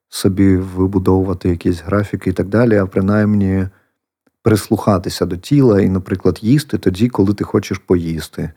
[0.09, 3.67] собі вибудовувати якісь графіки і так далі, а принаймні
[4.45, 8.51] прислухатися до тіла і, наприклад, їсти тоді, коли ти хочеш поїсти,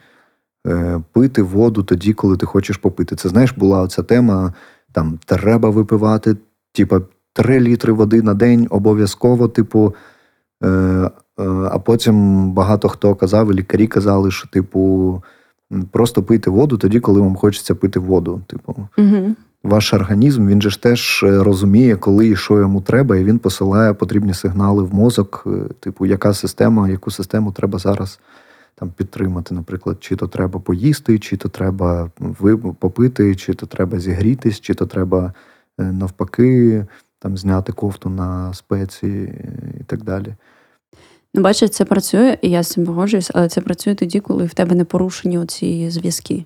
[0.67, 3.15] е, пити воду тоді, коли ти хочеш попити.
[3.15, 4.53] Це знаєш, була оця тема:
[4.91, 6.35] там треба випивати,
[6.71, 7.01] типа
[7.33, 9.95] 3 літри води на день обов'язково, типу.
[10.63, 11.09] Е, е,
[11.71, 15.23] а потім багато хто казав, і лікарі казали, що, типу,
[15.91, 18.41] просто пийте воду тоді, коли вам хочеться пити воду.
[18.47, 19.35] Типу, угу
[19.67, 23.39] ваш організм він же ж теж е, розуміє, коли і що йому треба, і він
[23.39, 28.19] посилає потрібні сигнали в мозок, е, типу, яка система, яку систему треба зараз
[28.75, 29.55] там підтримати.
[29.55, 32.11] Наприклад, чи то треба поїсти, чи то треба
[32.79, 35.33] попити, чи то треба зігрітись, чи то треба
[35.79, 36.85] е, навпаки
[37.19, 39.33] там зняти кофту на спеції
[39.81, 40.35] і так далі.
[41.33, 44.53] Ну, бачиш, це працює, і я з цим погоджуюсь, але це працює тоді, коли в
[44.53, 46.45] тебе не порушені оці зв'язки.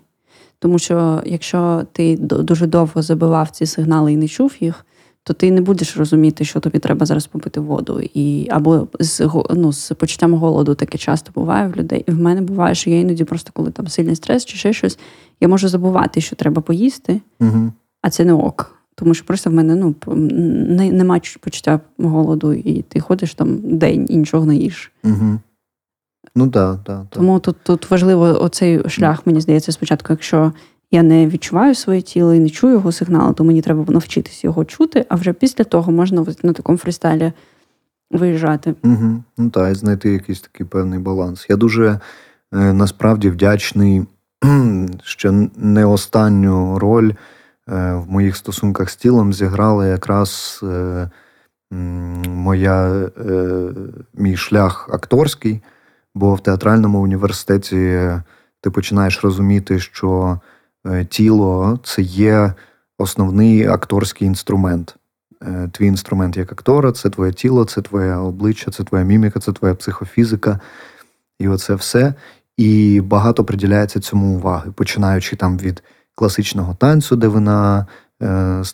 [0.62, 4.86] Тому що якщо ти дуже довго забивав ці сигнали і не чув їх,
[5.24, 8.00] то ти не будеш розуміти, що тобі треба зараз попити воду.
[8.14, 12.04] І, Або з ну, з почуттям голоду таке часто буває в людей.
[12.08, 14.98] І в мене буває, що я іноді просто, коли там сильний стрес чи ще щось,
[15.40, 17.72] я можу забувати, що треба поїсти, угу.
[18.02, 18.78] а це не ок.
[18.94, 24.06] Тому що просто в мене ну, не, немає почуття голоду, і ти ходиш там день
[24.10, 24.92] і нічого не їш.
[25.04, 25.38] Угу.
[26.34, 27.06] Ну так, так.
[27.10, 30.52] Тому тут тут важливо оцей шлях, мені здається, спочатку, якщо
[30.90, 34.64] я не відчуваю своє тіло і не чую його сигналу, то мені треба навчитися його
[34.64, 37.32] чути, а вже після того можна на такому фристайлі
[38.10, 38.74] виїжджати.
[38.84, 39.22] Угу.
[39.38, 41.46] Ну так, і знайти якийсь такий певний баланс.
[41.48, 42.00] Я дуже
[42.54, 44.06] е, насправді вдячний,
[45.02, 47.14] що не останню роль е,
[47.94, 51.10] в моїх стосунках з тілом зіграла якраз е,
[52.28, 53.10] моя,
[54.14, 55.60] мій шлях акторський,
[56.14, 58.10] бо в театральному університеті
[58.60, 60.40] ти починаєш розуміти, що
[60.86, 62.52] Е, тіло це є
[62.98, 64.96] основний акторський інструмент.
[65.42, 69.52] Е, твій інструмент як актора, це твоє тіло, це твоє обличчя, це твоя міміка, це
[69.52, 70.60] твоя психофізика.
[71.38, 72.14] І оце все.
[72.56, 75.82] І багато приділяється цьому уваги, починаючи там від
[76.14, 77.86] класичного танцю, де ви на
[78.22, 78.64] е,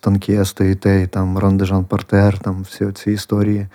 [0.45, 3.67] стоїте, і там Рондежан Партер, там всі ці історії.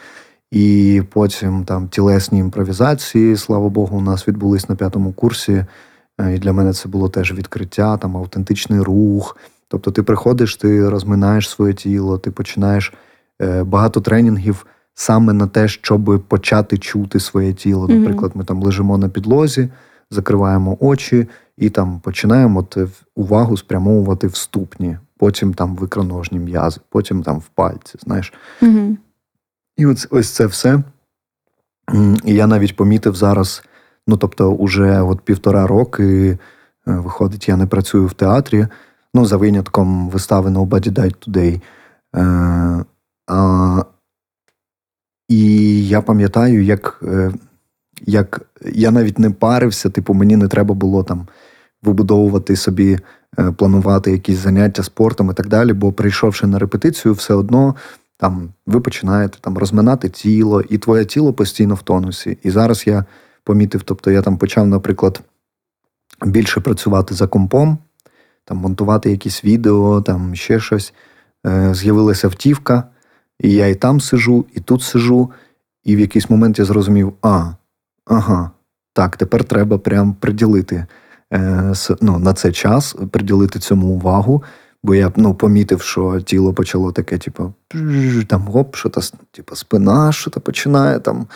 [0.54, 5.66] І потім там тілесні імпровізації, слава Богу, у нас відбулись на п'ятому курсі.
[6.22, 9.38] Е, і для мене це було теж відкриття, там автентичний рух.
[9.68, 12.94] Тобто, ти приходиш, ти розминаєш своє тіло, ти починаєш
[13.42, 17.88] е, багато тренінгів саме на те, щоб почати чути своє тіло.
[17.88, 19.70] Наприклад, ми там лежимо на підлозі,
[20.12, 22.78] закриваємо очі і там починаємо от
[23.16, 27.98] увагу спрямовувати в ступні, потім там в ікроножні м'язи, потім там в пальці.
[28.02, 28.34] знаєш.
[28.62, 28.96] Mm-hmm.
[29.78, 30.84] І ось, ось це все.
[32.26, 33.64] І я навіть помітив зараз.
[34.08, 36.38] Ну тобто, уже от півтора роки е,
[36.86, 38.68] виходить, я не працюю в театрі.
[39.14, 41.62] Ну, за винятком вистави Nobody Died Today.
[42.16, 42.86] Е,
[43.28, 43.84] а,
[45.30, 47.32] І я пам'ятаю, як е,
[48.02, 48.42] як
[48.74, 51.28] я навіть не парився, типу, мені не треба було там
[51.84, 53.00] вибудовувати собі,
[53.40, 55.74] е, планувати якісь заняття спортом і так далі.
[55.74, 57.76] Бо прийшовши на репетицію, все одно
[58.18, 62.38] там ви починаєте там розминати тіло, і твоє тіло постійно в тонусі.
[62.44, 63.06] І зараз я
[63.44, 63.84] помітив.
[63.84, 65.22] Тобто я там почав, наприклад,
[66.26, 67.78] більше працювати за компом,
[68.46, 70.94] там монтувати якісь відео, там ще щось.
[71.48, 72.84] Е, з'явилася втівка,
[73.40, 75.32] і я і там сижу, і тут сижу.
[75.84, 77.52] І в якийсь момент я зрозумів, а,
[78.06, 78.52] ага,
[78.94, 80.86] так, тепер треба прям приділити
[81.34, 84.44] е, ну, на це час, приділити цьому увагу.
[84.84, 87.54] Бо я ну, помітив, що тіло почало таке, типу,
[88.28, 91.28] там гоп, що то типу, спина, що то починає там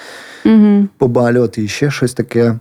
[0.45, 0.87] угу.
[0.97, 2.55] побалювати і ще щось таке.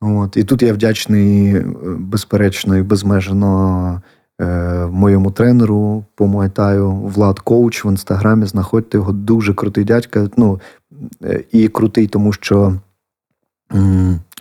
[0.00, 0.36] От.
[0.36, 1.64] І тут я вдячний, е,
[1.98, 4.02] безперечно, і безмежно
[4.40, 8.46] е, моєму тренеру по Муайтаю, Влад Коуч в інстаграмі.
[8.46, 10.28] Знаходьте його дуже крутий дядька.
[10.36, 10.60] Ну,
[11.24, 12.74] е, І крутий, тому що.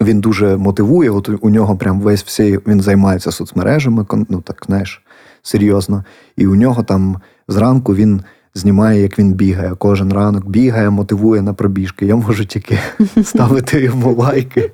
[0.02, 5.02] Він дуже мотивує, от у нього прям весь всі він займається соцмережами, ну так знаєш,
[5.42, 6.04] серйозно.
[6.38, 8.22] І у нього там зранку він
[8.58, 9.76] знімає, як він бігає.
[9.78, 12.06] Кожен ранок бігає, мотивує на пробіжки.
[12.06, 12.80] Я можу тільки
[13.24, 14.72] ставити йому лайки,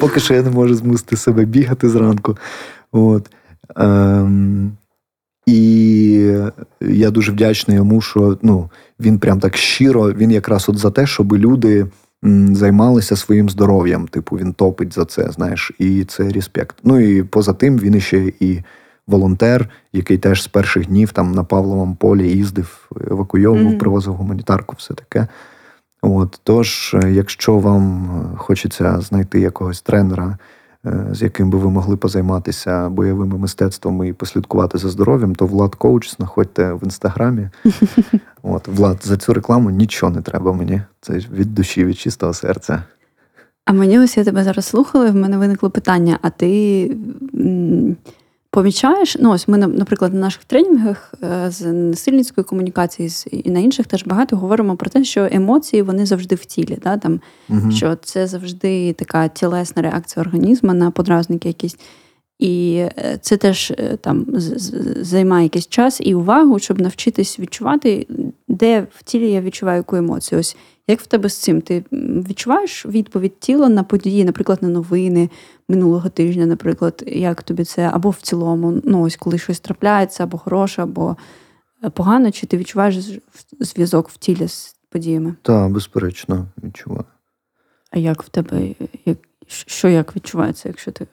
[0.00, 2.36] поки що я не можу змусити себе бігати зранку.
[2.92, 3.30] От.
[3.76, 4.72] Ем,
[5.46, 6.36] І
[6.80, 8.70] я дуже вдячний йому, що ну,
[9.00, 11.86] він прям так щиро, він якраз от за те, щоб люди.
[12.52, 16.76] Займалися своїм здоров'ям, типу він топить за це, знаєш, і це респект.
[16.84, 18.58] Ну і поза тим він іще і
[19.06, 23.78] волонтер, який теж з перших днів там на Павловому полі їздив, евакуйовував, mm-hmm.
[23.78, 25.28] привозив гуманітарку, все таке.
[26.02, 30.38] От, Тож, е, якщо вам е, хочеться знайти якогось тренера,
[30.86, 35.74] е, з яким би ви могли позайматися бойовими мистецтвами і послідкувати за здоров'ям, то Влад
[35.74, 37.48] Коуч знаходьте в інстаграмі.
[38.42, 40.82] От, Влад, за цю рекламу нічого не треба мені.
[41.00, 42.82] Це від душі, від чистого серця.
[43.64, 46.96] А мені ось я тебе зараз слухала, в мене виникло питання: а ти
[48.52, 53.86] помічаєш, ну ось ми, наприклад, на наших тренінгах е, з насильницької комунікації і на інших
[53.86, 56.78] теж багато говоримо про те, що емоції вони завжди в тілі.
[56.82, 56.96] Да?
[56.96, 57.70] Там, угу.
[57.70, 61.76] Що це завжди така тілесна реакція організму на подразники якісь.
[62.38, 64.26] І е, це теж е, там
[65.00, 68.06] займає якийсь час і увагу, щоб навчитись відчувати,
[68.48, 70.38] де в тілі я відчуваю яку емоцію.
[70.38, 70.56] Ось
[70.88, 71.60] як в тебе з цим?
[71.60, 71.84] Ти
[72.28, 75.30] відчуваєш відповідь тіла на події, наприклад, на новини
[75.68, 80.38] минулого тижня, наприклад, як тобі це, або в цілому, ну ось коли щось трапляється, або
[80.38, 81.16] хороше, або
[81.94, 83.20] погано, чи ти відчуваєш
[83.60, 85.34] зв'язок в тілі з подіями?
[85.42, 87.04] Так, безперечно, відчуваю.
[87.90, 91.06] А як в тебе, як, що як відчувається, якщо ти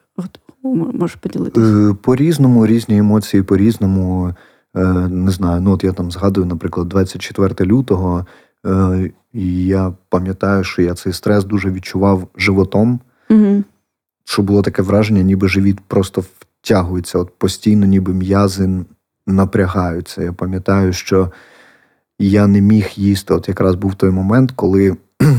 [0.63, 1.67] можеш поділитися?
[1.67, 4.33] Е, по-різному, різні емоції по-різному.
[4.75, 8.25] Е, не знаю, ну от я там згадую, наприклад, 24 лютого.
[8.65, 13.63] Е, і я пам'ятаю, що я цей стрес дуже відчував животом, угу.
[14.23, 18.69] що було таке враження, ніби живіт просто втягується, от постійно, ніби м'язи
[19.27, 20.23] напрягаються.
[20.23, 21.31] Я пам'ятаю, що
[22.19, 23.33] я не міг їсти.
[23.33, 24.97] От якраз був той момент, коли.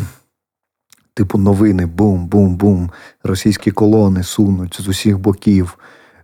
[1.15, 2.91] Типу новини, бум-бум-бум,
[3.23, 5.79] російські колони сунуть з усіх боків.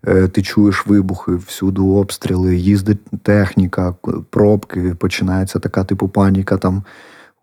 [0.06, 3.94] Е, ти чуєш вибухи, всюди обстріли, їздить техніка,
[4.30, 6.84] пробки, починається така типу паніка там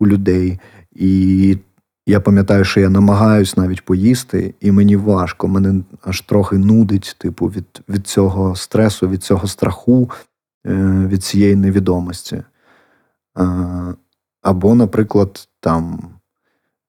[0.00, 0.60] у людей.
[0.92, 1.58] І
[2.06, 7.46] я пам'ятаю, що я намагаюсь навіть поїсти, і мені важко, мене аж трохи нудить, типу,
[7.46, 10.10] від від цього стресу, від цього страху,
[10.66, 12.42] е, від цієї невідомості.
[14.42, 16.00] Або, наприклад, там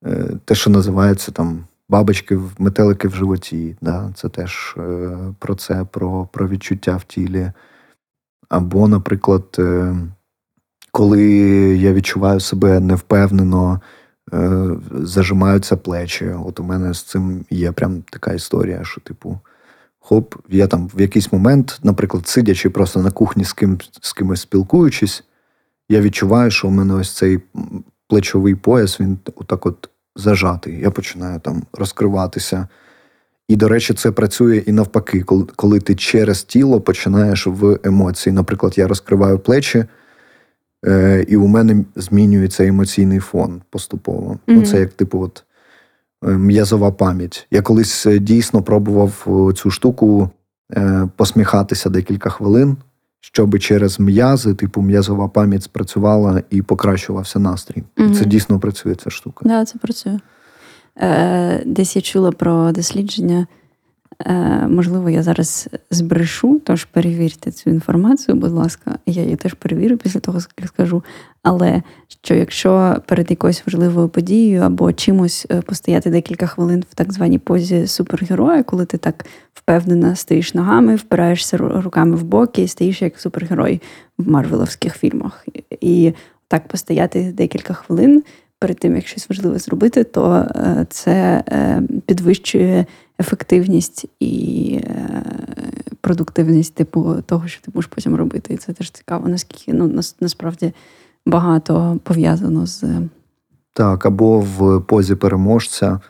[0.06, 3.76] е, те, що називається там бабочки, метелики в животі.
[3.80, 4.12] Да?
[4.14, 7.52] Це теж е, про це, про, про відчуття в тілі.
[8.48, 9.60] Або, наприклад,
[10.96, 11.22] коли
[11.78, 13.80] я відчуваю себе невпевнено,
[14.32, 16.26] е, зажимаються плечі.
[16.44, 19.40] От у мене з цим є прям така історія, що, типу,
[19.98, 24.40] хоп, я там в якийсь момент, наприклад, сидячи просто на кухні з ким, з кимось
[24.40, 25.24] спілкуючись,
[25.88, 27.40] я відчуваю, що у мене ось цей
[28.08, 30.80] плечовий пояс, він отак от зажатий.
[30.80, 32.68] Я починаю там розкриватися.
[33.48, 35.24] І, до речі, це працює і навпаки,
[35.56, 38.32] коли ти через тіло починаєш в емоції.
[38.32, 39.84] Наприклад, я розкриваю плечі,
[40.86, 44.30] е, і у мене змінюється емоційний фон поступово.
[44.32, 44.38] Mm-hmm.
[44.54, 45.44] Ну, Це як типу от
[46.24, 47.46] е, м'язова пам'ять.
[47.50, 49.12] Я колись е, дійсно пробував
[49.56, 50.30] цю штуку
[50.76, 52.76] е, посміхатися декілька хвилин,
[53.32, 57.82] щоб через м'язи, типу, м'язова пам'ять спрацювала і покращувався настрій.
[57.96, 58.14] Mm-hmm.
[58.14, 59.44] Це дійсно працює ця штука.
[59.44, 60.18] Так, да, це працює.
[60.96, 63.46] Е, Десь я чула про дослідження.
[64.20, 69.96] Е, Можливо, я зараз збрешу, тож перевірте цю інформацію, будь ласка, я її теж перевірю
[69.96, 71.02] після того, як скажу.
[71.42, 71.82] Але
[72.22, 77.38] що якщо перед якоюсь важливою подією або чимось е, постояти декілька хвилин в так званій
[77.38, 83.20] позі супергероя, коли ти так впевнено стоїш ногами, впираєшся руками в боки і стоїш як
[83.20, 83.82] супергерой
[84.18, 85.46] в марвеловських фільмах.
[85.80, 86.12] І
[86.48, 88.22] так постояти декілька хвилин
[88.58, 92.86] перед тим, як щось важливе зробити, то е, це е, підвищує
[93.20, 95.22] ефективність і е,
[96.00, 98.54] продуктивність типу того, що ти можеш потім робити.
[98.54, 100.72] І це теж цікаво, наскільки ну, насправді
[101.26, 102.84] багато пов'язано з.
[103.72, 106.00] Так, або в позі переможця,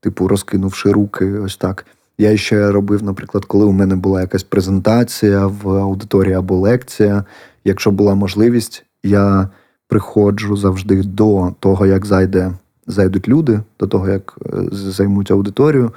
[0.00, 1.86] типу, розкинувши руки, ось так.
[2.18, 7.24] Я ще робив, наприклад, коли у мене була якась презентація в аудиторії або лекція.
[7.64, 9.48] Якщо була можливість, я
[9.88, 12.52] приходжу завжди до того, як зайде,
[12.86, 15.90] зайдуть люди, до того, як е, займуть аудиторію,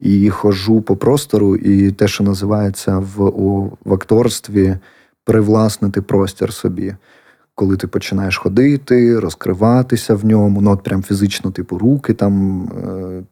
[0.00, 4.76] і хожу по простору, і те, що називається в, у, в акторстві,
[5.24, 6.94] привласнити простір собі.
[7.54, 13.22] Коли ти починаєш ходити, розкриватися в ньому, ну от прям фізично, типу, руки там е,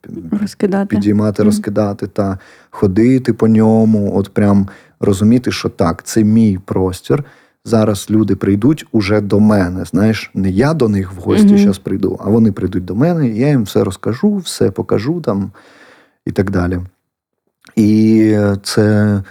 [0.41, 0.97] розкидати.
[0.97, 1.47] підіймати, mm.
[1.47, 2.39] розкидати та
[2.71, 4.69] ходити по ньому, от прям
[5.01, 7.25] розуміти, що так, це мій простір
[7.65, 9.85] зараз люди прийдуть уже до мене.
[9.85, 11.83] Знаєш, не я до них в гості зараз mm-hmm.
[11.83, 15.51] прийду, а вони прийдуть до мене, і я їм все розкажу, все покажу там
[16.27, 16.81] і так далі.
[17.77, 19.23] І це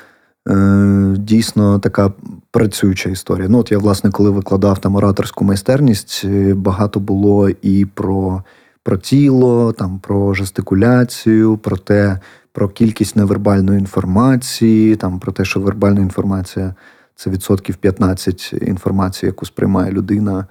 [0.50, 2.12] е, дійсно така
[2.52, 3.50] працююча історія.
[3.50, 8.44] Ну, от я, власне, коли викладав там ораторську майстерність, е, багато було і про
[8.84, 12.20] про тіло, там, про жестикуляцію, про те,
[12.54, 16.76] про кількість невербальної інформації, там, про те, що вербальна інформація
[17.19, 20.47] це відсотків 15 інформації, яку сприймає людина.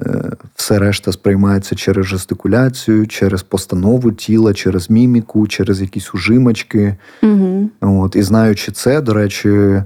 [0.00, 6.96] Е, все решта сприймається через жестикуляцію, через постанову тіла, через міміку, через якісь ужимочки.
[7.22, 7.70] Угу.
[7.80, 9.84] От, І знаючи це, до речі, е,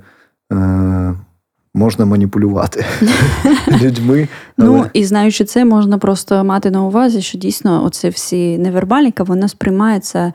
[1.75, 2.85] можна маніпулювати
[3.83, 4.29] людьми.
[4.59, 9.49] Ну і знаючи це, можна просто мати на увазі, що дійсно оце всі невербаліка, вона
[9.49, 10.33] сприймається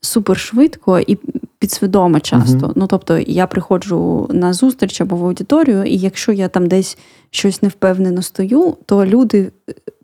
[0.00, 1.18] супершвидко і
[1.62, 2.66] підсвідомо часто.
[2.66, 2.72] Uh-huh.
[2.76, 6.98] Ну тобто я приходжу на зустріч або в аудиторію, і якщо я там десь
[7.30, 9.52] щось невпевнено стою, то люди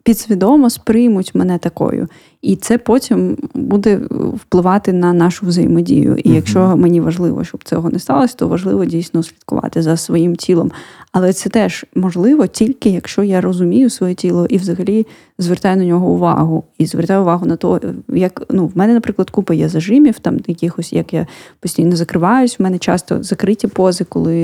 [0.09, 2.09] підсвідомо сприймуть мене такою.
[2.42, 4.00] І це потім буде
[4.34, 6.16] впливати на нашу взаємодію.
[6.24, 10.72] І якщо мені важливо, щоб цього не сталося, то важливо дійсно слідкувати за своїм тілом.
[11.12, 15.06] Але це теж можливо тільки якщо я розумію своє тіло і взагалі
[15.38, 16.64] звертаю на нього увагу.
[16.78, 20.92] І звертаю увагу на те, як ну, в мене, наприклад, купа є зажимів, там якихось,
[20.92, 21.26] як я
[21.61, 22.59] постійно закриваюсь.
[22.59, 24.36] В мене часто закриті пози, коли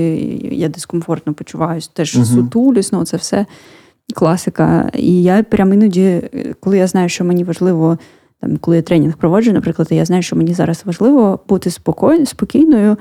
[0.53, 2.25] я дискомфортно почуваюся, теж Мгм.
[2.25, 3.47] сутулюсь, ну це все
[4.15, 4.91] класика.
[4.95, 6.23] І я прям іноді,
[6.61, 7.99] коли я знаю, що мені важливо,
[8.41, 12.97] там, коли я тренінг проводжу, наприклад, я знаю, що мені зараз важливо бути спокій, спокійною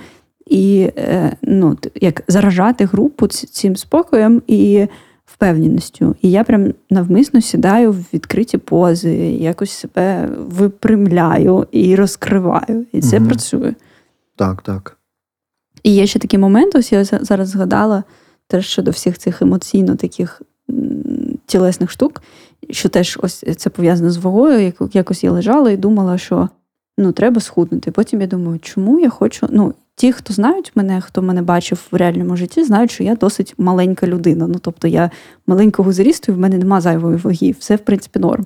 [0.45, 4.87] і е, ну, як заражати групу цим спокоєм і
[5.25, 6.15] впевненістю.
[6.21, 12.85] І я прям навмисно сідаю в відкриті пози, якось себе випрямляю і розкриваю.
[12.91, 13.27] І це Мгм.
[13.27, 13.73] працює.
[14.35, 14.97] Так, так.
[15.83, 18.03] І є ще такий момент, ось я зараз згадала
[18.47, 20.41] теж щодо всіх цих емоційно таких
[21.45, 22.21] тілесних штук,
[22.69, 24.73] що теж ось це пов'язано з вагою.
[24.93, 26.49] Якось я лежала і думала, що
[26.97, 27.91] ну, треба схуднути.
[27.91, 29.47] Потім я думаю, чому я хочу.
[29.49, 33.53] Ну, ті, хто знають мене, хто мене бачив в реальному житті, знають, що я досить
[33.57, 34.47] маленька людина.
[34.47, 35.11] Ну, тобто я
[35.47, 38.45] маленького зрісту, і в мене нема зайвої ваги, все в принципі норм.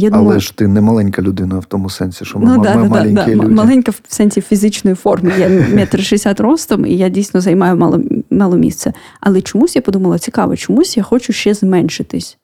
[0.00, 2.76] Я думаю, Але ж ти не маленька людина в тому сенсі, що ми, Ну, да,
[2.76, 3.34] ми да, да, маленькі да.
[3.34, 3.54] люди.
[3.54, 5.32] Маленька в сенсі фізичної форми.
[5.38, 8.92] Я метр шістдесят ростом, і я дійсно займаю мало, мало місця.
[9.20, 12.38] Але чомусь я подумала, цікаво, чомусь я хочу ще зменшитись.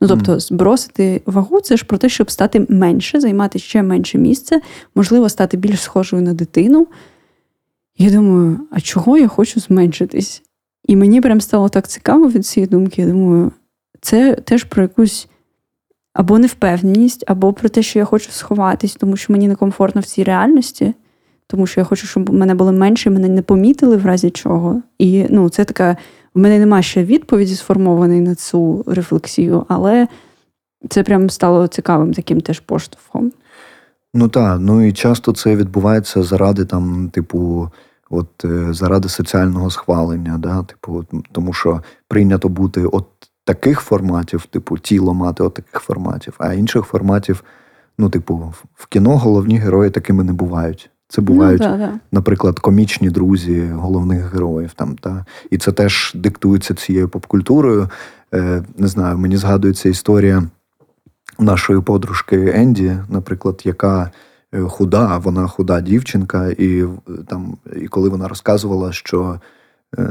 [0.00, 4.60] Ну, тобто, збросити вагу це ж про те, щоб стати менше, займати ще менше місця,
[4.94, 6.86] можливо, стати більш схожою на дитину.
[7.98, 10.42] Я думаю, а чого я хочу зменшитись?
[10.86, 13.02] І мені прям стало так цікаво від цієї думки.
[13.02, 13.52] Я думаю,
[14.00, 15.28] це теж про якусь
[16.12, 20.24] або невпевненість, або про те, що я хочу сховатись, тому що мені некомфортно в цій
[20.24, 20.94] реальності,
[21.46, 24.82] тому що я хочу, щоб мене було менше, мене не помітили в разі чого.
[24.98, 25.96] І ну, це така.
[26.34, 30.08] В мене немає ще відповіді сформованої на цю рефлексію, але
[30.88, 33.32] це прям стало цікавим таким теж поштовхом.
[34.14, 37.70] Ну так, ну і часто це відбувається заради там, типу,
[38.10, 40.62] от е, заради соціального схвалення, да?
[40.62, 43.06] типу, тому що прийнято бути от
[43.48, 47.44] таких форматів, типу, тіло мати от таких форматів, а інших форматів,
[47.98, 50.90] ну, типу, в- кіно головні герої такими не бувають.
[51.08, 51.92] Це бувають, Ну, да, да.
[52.12, 54.72] наприклад, комічні друзі головних героїв.
[54.72, 55.24] Там, та?
[55.50, 57.88] І це теж диктується цією попкультурою.
[58.34, 60.42] Е, не знаю, мені згадується історія
[61.38, 64.10] нашої подружки Енді, наприклад, яка
[64.54, 66.88] е, худа, вона худа дівчинка, і е,
[67.28, 69.40] там, і коли вона розказувала, що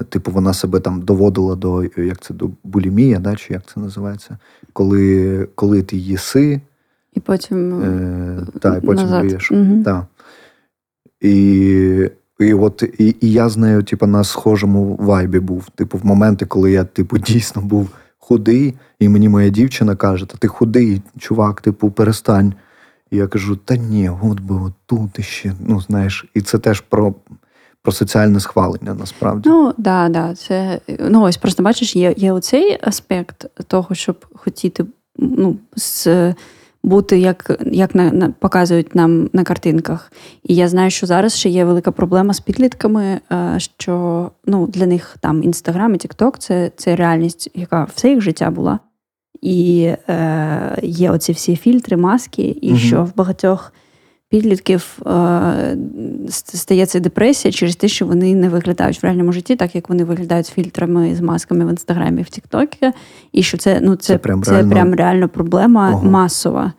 [0.10, 3.80] типу вона себе там доводила до е, як це до булімія, да, чи як це
[3.80, 4.38] називається,
[4.74, 6.62] коли, коли ти їси,
[7.14, 9.26] І потім е, та, і потім назад.
[9.26, 9.52] виєш.
[9.52, 9.84] Мгм.
[9.84, 10.06] Так.
[11.22, 12.10] І,
[12.40, 15.70] і от і, і я з нею, типу, на схожому вайбі був.
[15.70, 20.38] Типу, в моменти, коли я, типу, дійсно був худий, і мені моя дівчина каже: Та
[20.38, 22.54] ти худий, чувак, типу, перестань.
[23.12, 25.54] І я кажу: та ні, от би от тут іще.
[25.60, 27.16] Ну, знаєш, і це теж про,
[27.84, 29.50] про соціальне схвалення насправді.
[29.50, 34.86] Ну, да, да, це ну ось просто бачиш, є, є оцей аспект того, щоб хотіти
[35.18, 36.08] ну, з,
[36.84, 40.12] бути як, як на, на, показують нам на картинках.
[40.44, 44.86] І я знаю, що зараз ще є велика проблема з підлітками, е, що ну, для
[44.86, 48.80] них там Інстаграм і Тікток це, це реальність, яка все їх життя була.
[49.42, 52.80] І е, є оці всі фільтри, маски, і Мгм.
[52.80, 53.74] що в багатьох
[54.30, 55.78] підлітків е,
[56.30, 60.46] стається депресія через те, що вони не виглядають в реальному житті, так як вони виглядають
[60.46, 62.92] з фільтрами, з масками в інстаграмі, в Тіктокі,
[63.32, 66.10] і що це ну це, Це прям це реально- прям реально проблема Ого.
[66.10, 66.74] масова.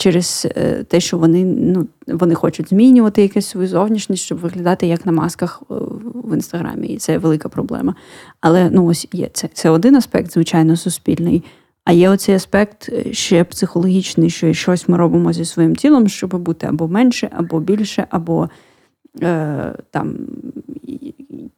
[0.00, 5.06] Через е, те, що вони ну вони хочуть змінювати якусь свою зовнішність, щоб виглядати як
[5.06, 5.74] на масках е,
[6.14, 7.94] в інстаграмі, і це велика проблема.
[8.40, 11.44] Але ну ось є це, це один аспект, звичайно, суспільний.
[11.88, 16.66] А є оцей аспект ще психологічний, що щось ми робимо зі своїм тілом, щоб бути
[16.66, 18.48] або менше, або більше, або
[19.22, 20.16] е, там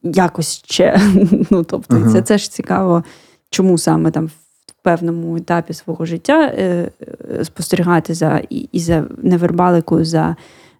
[0.03, 0.99] якось ще.
[1.49, 2.11] Ну, тобто, Ага.
[2.11, 3.03] це, це ж цікаво,
[3.49, 4.31] чому саме там в
[4.81, 6.91] певному етапі свого життя е,
[7.31, 10.35] е, спостерігати за і, і за невербаликою, за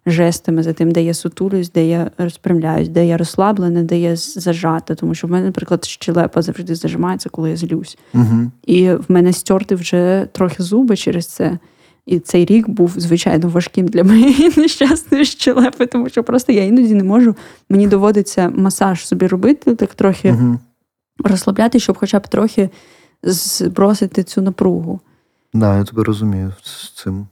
[0.06, 4.94] жестами, за тим, де я сутулюсь, де я розпрямляюсь, де я розслаблена, де я зажата.
[4.94, 7.98] Тому що в мене, наприклад, щелепа завжди зажимається, коли я злюсь.
[8.14, 8.50] Угу.
[8.66, 11.58] І в мене стерти вже трохи зуби через це.
[12.06, 16.94] І цей рік був звичайно важким для моєї нещасної щелепи, тому що просто я іноді
[16.94, 17.36] не можу.
[17.68, 20.58] Мені доводиться масаж собі робити, так трохи Угу.
[21.24, 22.70] розслабляти, щоб хоча б трохи
[23.22, 25.00] збросити цю напругу.
[25.54, 27.26] Да, я тебе розумію з цим.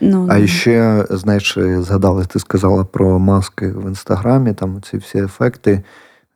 [0.00, 5.82] Ну, А ще, знаєш, згадала, ти сказала про маски в інстаграмі, там ці всі ефекти,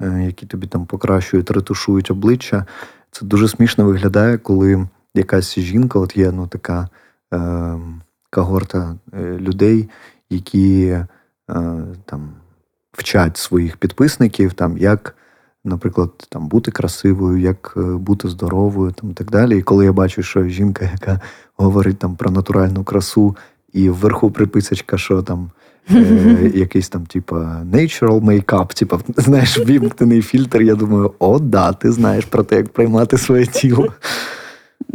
[0.01, 2.67] е, які тобі там покращують, ретушують обличчя.
[3.11, 6.89] Це дуже смішно виглядає, коли якась жінка, от є ну, така
[7.35, 7.79] е,
[8.31, 9.89] когорта е, людей,
[10.31, 11.07] які е,
[12.05, 12.29] там
[12.93, 15.17] вчать своїх підписників, там, як,
[15.67, 19.59] наприклад, там, бути красивою, як е, бути здоровою там, і так далі.
[19.59, 21.21] І коли я бачу, що жінка, яка
[21.57, 23.37] говорить там, про натуральну красу,
[23.73, 25.51] і вверху приписочка, що там.
[25.91, 27.37] Е, якийсь там, типа,
[27.73, 30.63] natural makeup, типа, знаєш, вімкнений фільтр.
[30.63, 33.93] Я думаю, о, да, ти знаєш про те, як приймати своє тіло.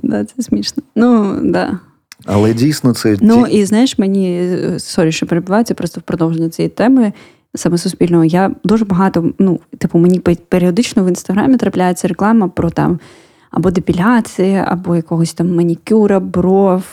[0.03, 0.83] Да, Це смішно.
[0.95, 1.79] Ну, да.
[2.25, 3.17] Але дійсно це.
[3.21, 7.13] Ну, і знаєш, мені sorry, що перебуваю, це просто в продовження цієї теми.
[7.55, 12.99] Саме суспільного, я дуже багато, ну, типу, мені періодично в інстаграмі трапляється реклама про там
[13.51, 16.83] або депіляції, або якогось там манікюра, бров,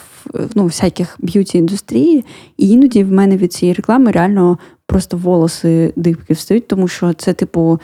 [0.54, 2.24] ну, всяких б'юті індустрії.
[2.56, 7.32] І іноді в мене від цієї реклами реально просто волоси дибки встають, тому що це,
[7.32, 7.80] типу,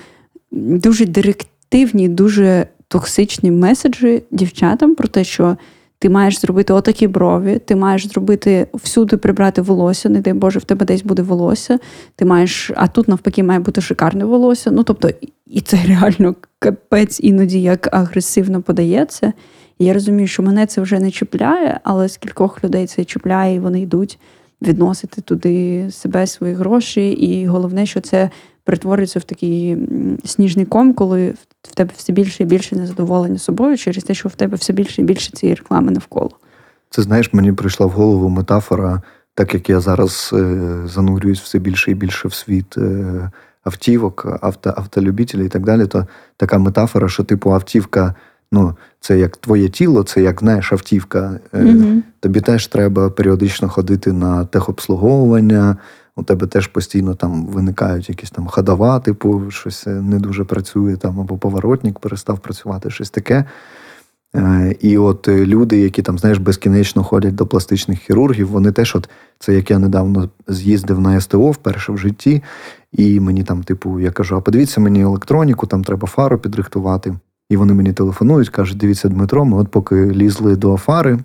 [0.52, 5.56] дуже директивні, дуже токсичні меседжі дівчатам про те, що
[6.04, 10.64] ти маєш зробити отакі брові, ти маєш зробити всюди прибрати волосся, не дай Боже, в
[10.64, 11.78] тебе десь буде волосся.
[12.16, 14.70] Ти маєш, а тут навпаки має бути шикарне волосся.
[14.70, 15.10] Ну тобто,
[15.46, 19.32] і це реально капець іноді як агресивно подається.
[19.78, 23.60] Я розумію, що мене це вже не чіпляє, але з кількох людей це чіпляє, і
[23.60, 24.18] вони йдуть
[24.62, 27.10] відносити туди себе свої гроші.
[27.10, 28.30] І головне, що це
[28.64, 29.76] перетворюється в такий
[30.24, 34.34] сніжний ком, коли в тебе все більше і більше незадоволення собою через те, що в
[34.34, 36.30] тебе все більше і більше цієї реклами навколо.
[36.90, 39.02] Це знаєш, мені прийшла в голову метафора,
[39.34, 43.30] так як я зараз е, занурююсь все більше і більше в світ е,
[43.64, 46.06] автівок, авто, автолюбітелів і так далі, то
[46.36, 48.14] така метафора, що типу автівка.
[48.52, 51.40] Ну, це як твоє тіло, це як знаєш, автівка.
[51.52, 52.02] Mm-hmm.
[52.20, 55.76] Тобі теж треба періодично ходити на техобслуговування,
[56.16, 61.20] у тебе теж постійно там виникають якісь там ходова, типу, щось не дуже працює, там,
[61.20, 63.44] або поворотник перестав працювати, щось таке.
[64.36, 69.08] Е, і от люди, які там, знаєш, безкінечно ходять до пластичних хірургів, вони теж, от
[69.38, 72.42] це як я недавно з'їздив на СТО вперше в житті,
[72.92, 77.14] і мені там, типу, я кажу: а подивіться мені електроніку, там треба фару підрихтувати.
[77.50, 81.18] І вони мені телефонують, кажуть, дивіться, Дмитро, ми от поки лізли до фари,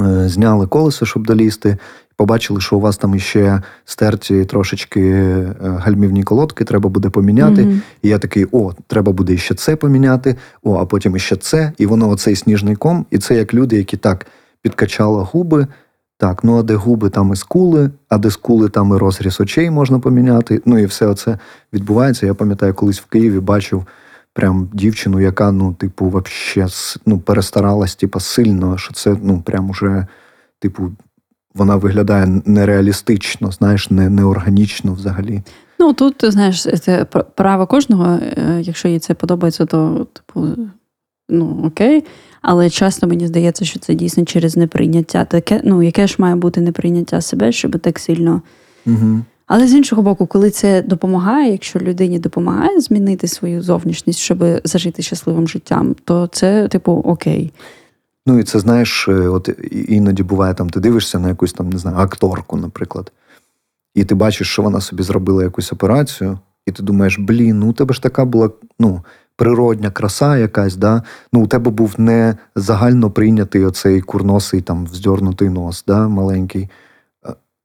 [0.00, 1.78] е, зняли колесо, щоб долізти,
[2.18, 7.62] побачили, що у вас там іще стерті трошечки е, гальмівні колодки, треба буде поміняти.
[7.62, 7.80] Mm-hmm.
[8.02, 11.72] І я такий: о, треба буде ще це поміняти, о, а потім іще це.
[11.78, 13.06] І воно оцей сніжний ком.
[13.10, 14.26] І це як люди, які так
[14.62, 15.66] підкачали губи.
[16.20, 19.70] Так, ну а де губи, там і скули, а де скули, там і розріз очей
[19.70, 20.62] можна поміняти.
[20.64, 21.38] Ну і все це
[21.72, 22.26] відбувається.
[22.26, 23.86] Я пам'ятаю, колись в Києві бачив
[24.32, 26.66] прям дівчину, яка, ну, типу, вообще
[27.06, 30.06] ну, перестаралась, типу, сильно, що це, ну, прям уже,
[30.58, 30.92] типу,
[31.58, 35.42] вона виглядає нереалістично, знаєш, не, неорганічно взагалі.
[35.78, 37.04] Ну, тут, знаєш, це
[37.34, 40.46] право кожного, е, якщо їй це подобається, то, типу,
[41.28, 42.04] ну, окей.
[42.42, 45.24] Але часто мені здається, що це дійсно через неприйняття.
[45.24, 48.42] Таке, ну, яке ж має бути неприйняття себе, щоб так сильно.
[48.86, 49.20] Угу.
[49.46, 55.02] Але з іншого боку, коли це допомагає, якщо людині допомагає змінити свою зовнішність, щоб зажити
[55.02, 57.52] щасливим життям, то це, типу, окей.
[58.28, 61.78] Ну і це знаєш, е, от іноді буває там, ти дивишся на якусь там, не
[61.78, 63.12] знаю, акторку, наприклад,
[63.94, 67.72] і ти бачиш, що вона собі зробила якусь операцію, і ти думаєш, блін, ну у
[67.72, 69.04] тебе ж така була ну,
[69.36, 71.02] природня краса якась, да?
[71.32, 76.68] ну у тебе був не загально прийнятий оцей курносий там вздьорнутий нос, да, маленький.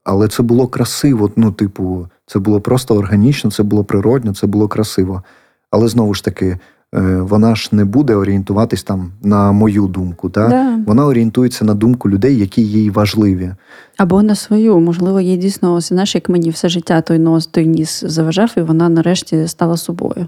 [0.03, 1.31] Але це було красиво.
[1.35, 5.23] Ну, типу, це було просто органічно, це було природньо, це було красиво.
[5.71, 6.59] Але знову ж таки,
[7.01, 10.29] вона ж не буде орієнтуватись там на мою думку.
[10.29, 10.47] Та?
[10.47, 10.79] Да.
[10.87, 13.51] Вона орієнтується на думку людей, які їй важливі.
[13.97, 14.79] Або на свою.
[14.79, 18.61] Можливо, їй дійсно, ось, знаєш, як мені все життя той нос, той ніс заважав, і
[18.61, 20.27] вона нарешті стала собою.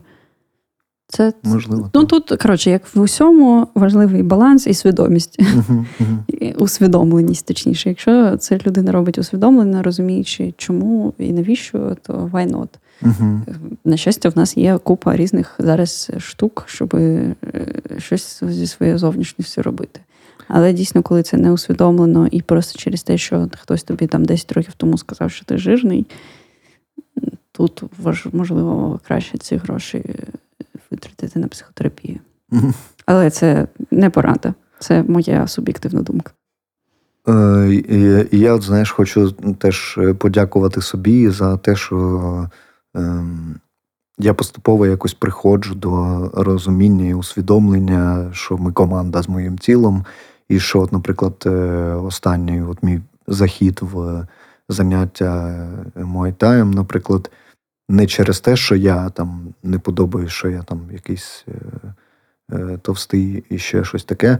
[1.07, 1.89] Це можливо.
[1.93, 6.53] Ну тут, коротше, як в усьому важливий баланс і свідомість, uh-huh, uh-huh.
[6.57, 7.89] усвідомленість, точніше.
[7.89, 12.67] Якщо це людина робить усвідомлено, розуміючи, чому і навіщо, то why not?
[13.01, 13.41] Uh-huh.
[13.85, 17.35] На щастя, в нас є купа різних зараз штук, щоб е,
[17.97, 19.99] щось зі своєю зовнішністю робити.
[20.47, 24.51] Але дійсно, коли це не усвідомлено і просто через те, що хтось тобі там 10
[24.51, 26.05] років тому сказав, що ти жирний,
[27.51, 27.83] тут
[28.33, 30.03] можливо краще ці гроші
[30.91, 32.19] витратити на психотерапію.
[33.05, 36.31] Але це не порада, це моя суб'єктивна думка.
[37.27, 42.49] Е, Я, знаєш, хочу теж подякувати собі за те, що
[44.19, 50.05] я поступово якось приходжу до розуміння і усвідомлення, що ми команда з моїм тілом,
[50.49, 51.49] і що, от, наприклад, е,
[51.93, 54.27] останній от мій захід в
[54.69, 57.31] заняття Муайтаєм, наприклад
[57.89, 61.51] не через те, що я там не подобаю, що я там якийсь е,
[62.51, 64.39] е, товстий і ще щось таке.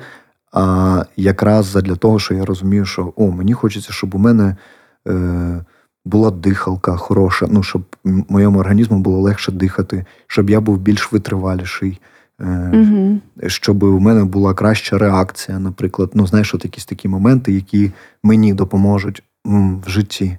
[0.51, 4.55] а якраз для того, що я розумію, що о, мені хочеться, щоб у мене
[5.07, 5.65] е,
[6.05, 11.99] була дихалка хороша, ну, щоб моєму організму було легше дихати, щоб я був більш витриваліший.
[12.41, 16.11] Е, щоб у мене була краща реакція, наприклад.
[16.13, 17.91] Ну, знаєш, от якісь такі моменти, які
[18.23, 20.37] мені допоможуть в житті.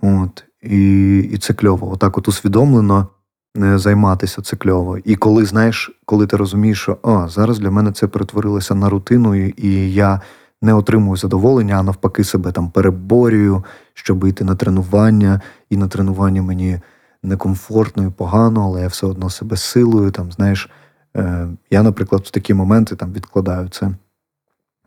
[0.00, 0.44] От.
[0.62, 1.92] І, і це кльово.
[1.92, 3.08] Отак, от усвідомлено
[3.56, 4.98] е, займатися, це кльово.
[4.98, 9.34] І коли знаєш, коли ти розумієш, що а, зараз для мене це перетворилося на рутину,
[9.56, 10.20] і я
[10.62, 15.40] не отримую задоволення, а навпаки, себе там переборюю, щоб йти на тренування,
[15.70, 16.80] і на тренуванні мені
[17.22, 20.70] некомфортно і погано, але я все одно себе силою, там, знаєш.
[21.16, 23.90] Е, Я, наприклад, в такі моменти там відкладаю це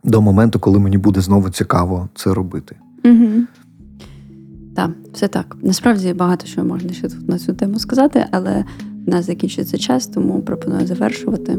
[0.04, 2.76] до моменту, коли мені буде знову цікаво це робити.
[3.04, 3.44] Угу.
[4.76, 5.56] Так, все так.
[5.62, 8.64] Насправді багато що можна ще тут на цю тему сказати, але
[9.06, 11.58] в нас закінчується час, тому пропоную завершувати.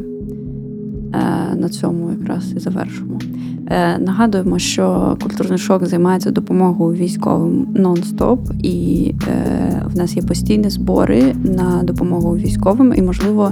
[1.14, 3.20] Е, На цьому якраз і завершимо.
[3.68, 10.70] Е, Нагадуємо, що культурний шок займається допомогою військовим нон-стоп, і е, в нас є постійні
[10.70, 13.51] збори на допомогу військовим, і, можливо,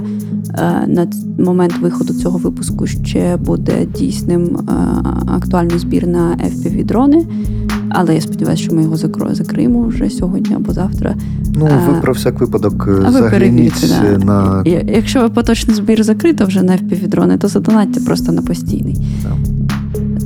[0.86, 1.06] на
[1.38, 4.58] момент виходу цього випуску ще буде дійсним
[5.26, 7.26] актуальний збір на FPV-дрони.
[7.90, 8.96] Але я сподіваюся, що ми його
[9.34, 11.14] закриємо вже сьогодні або завтра.
[11.54, 14.18] Ну, А, ви про всяк випадок е, А загляніть да.
[14.24, 18.96] на Я- Якщо поточний збір закрито вже на FPV-дрони, то задонатьте просто на постійний.
[19.22, 19.30] Да.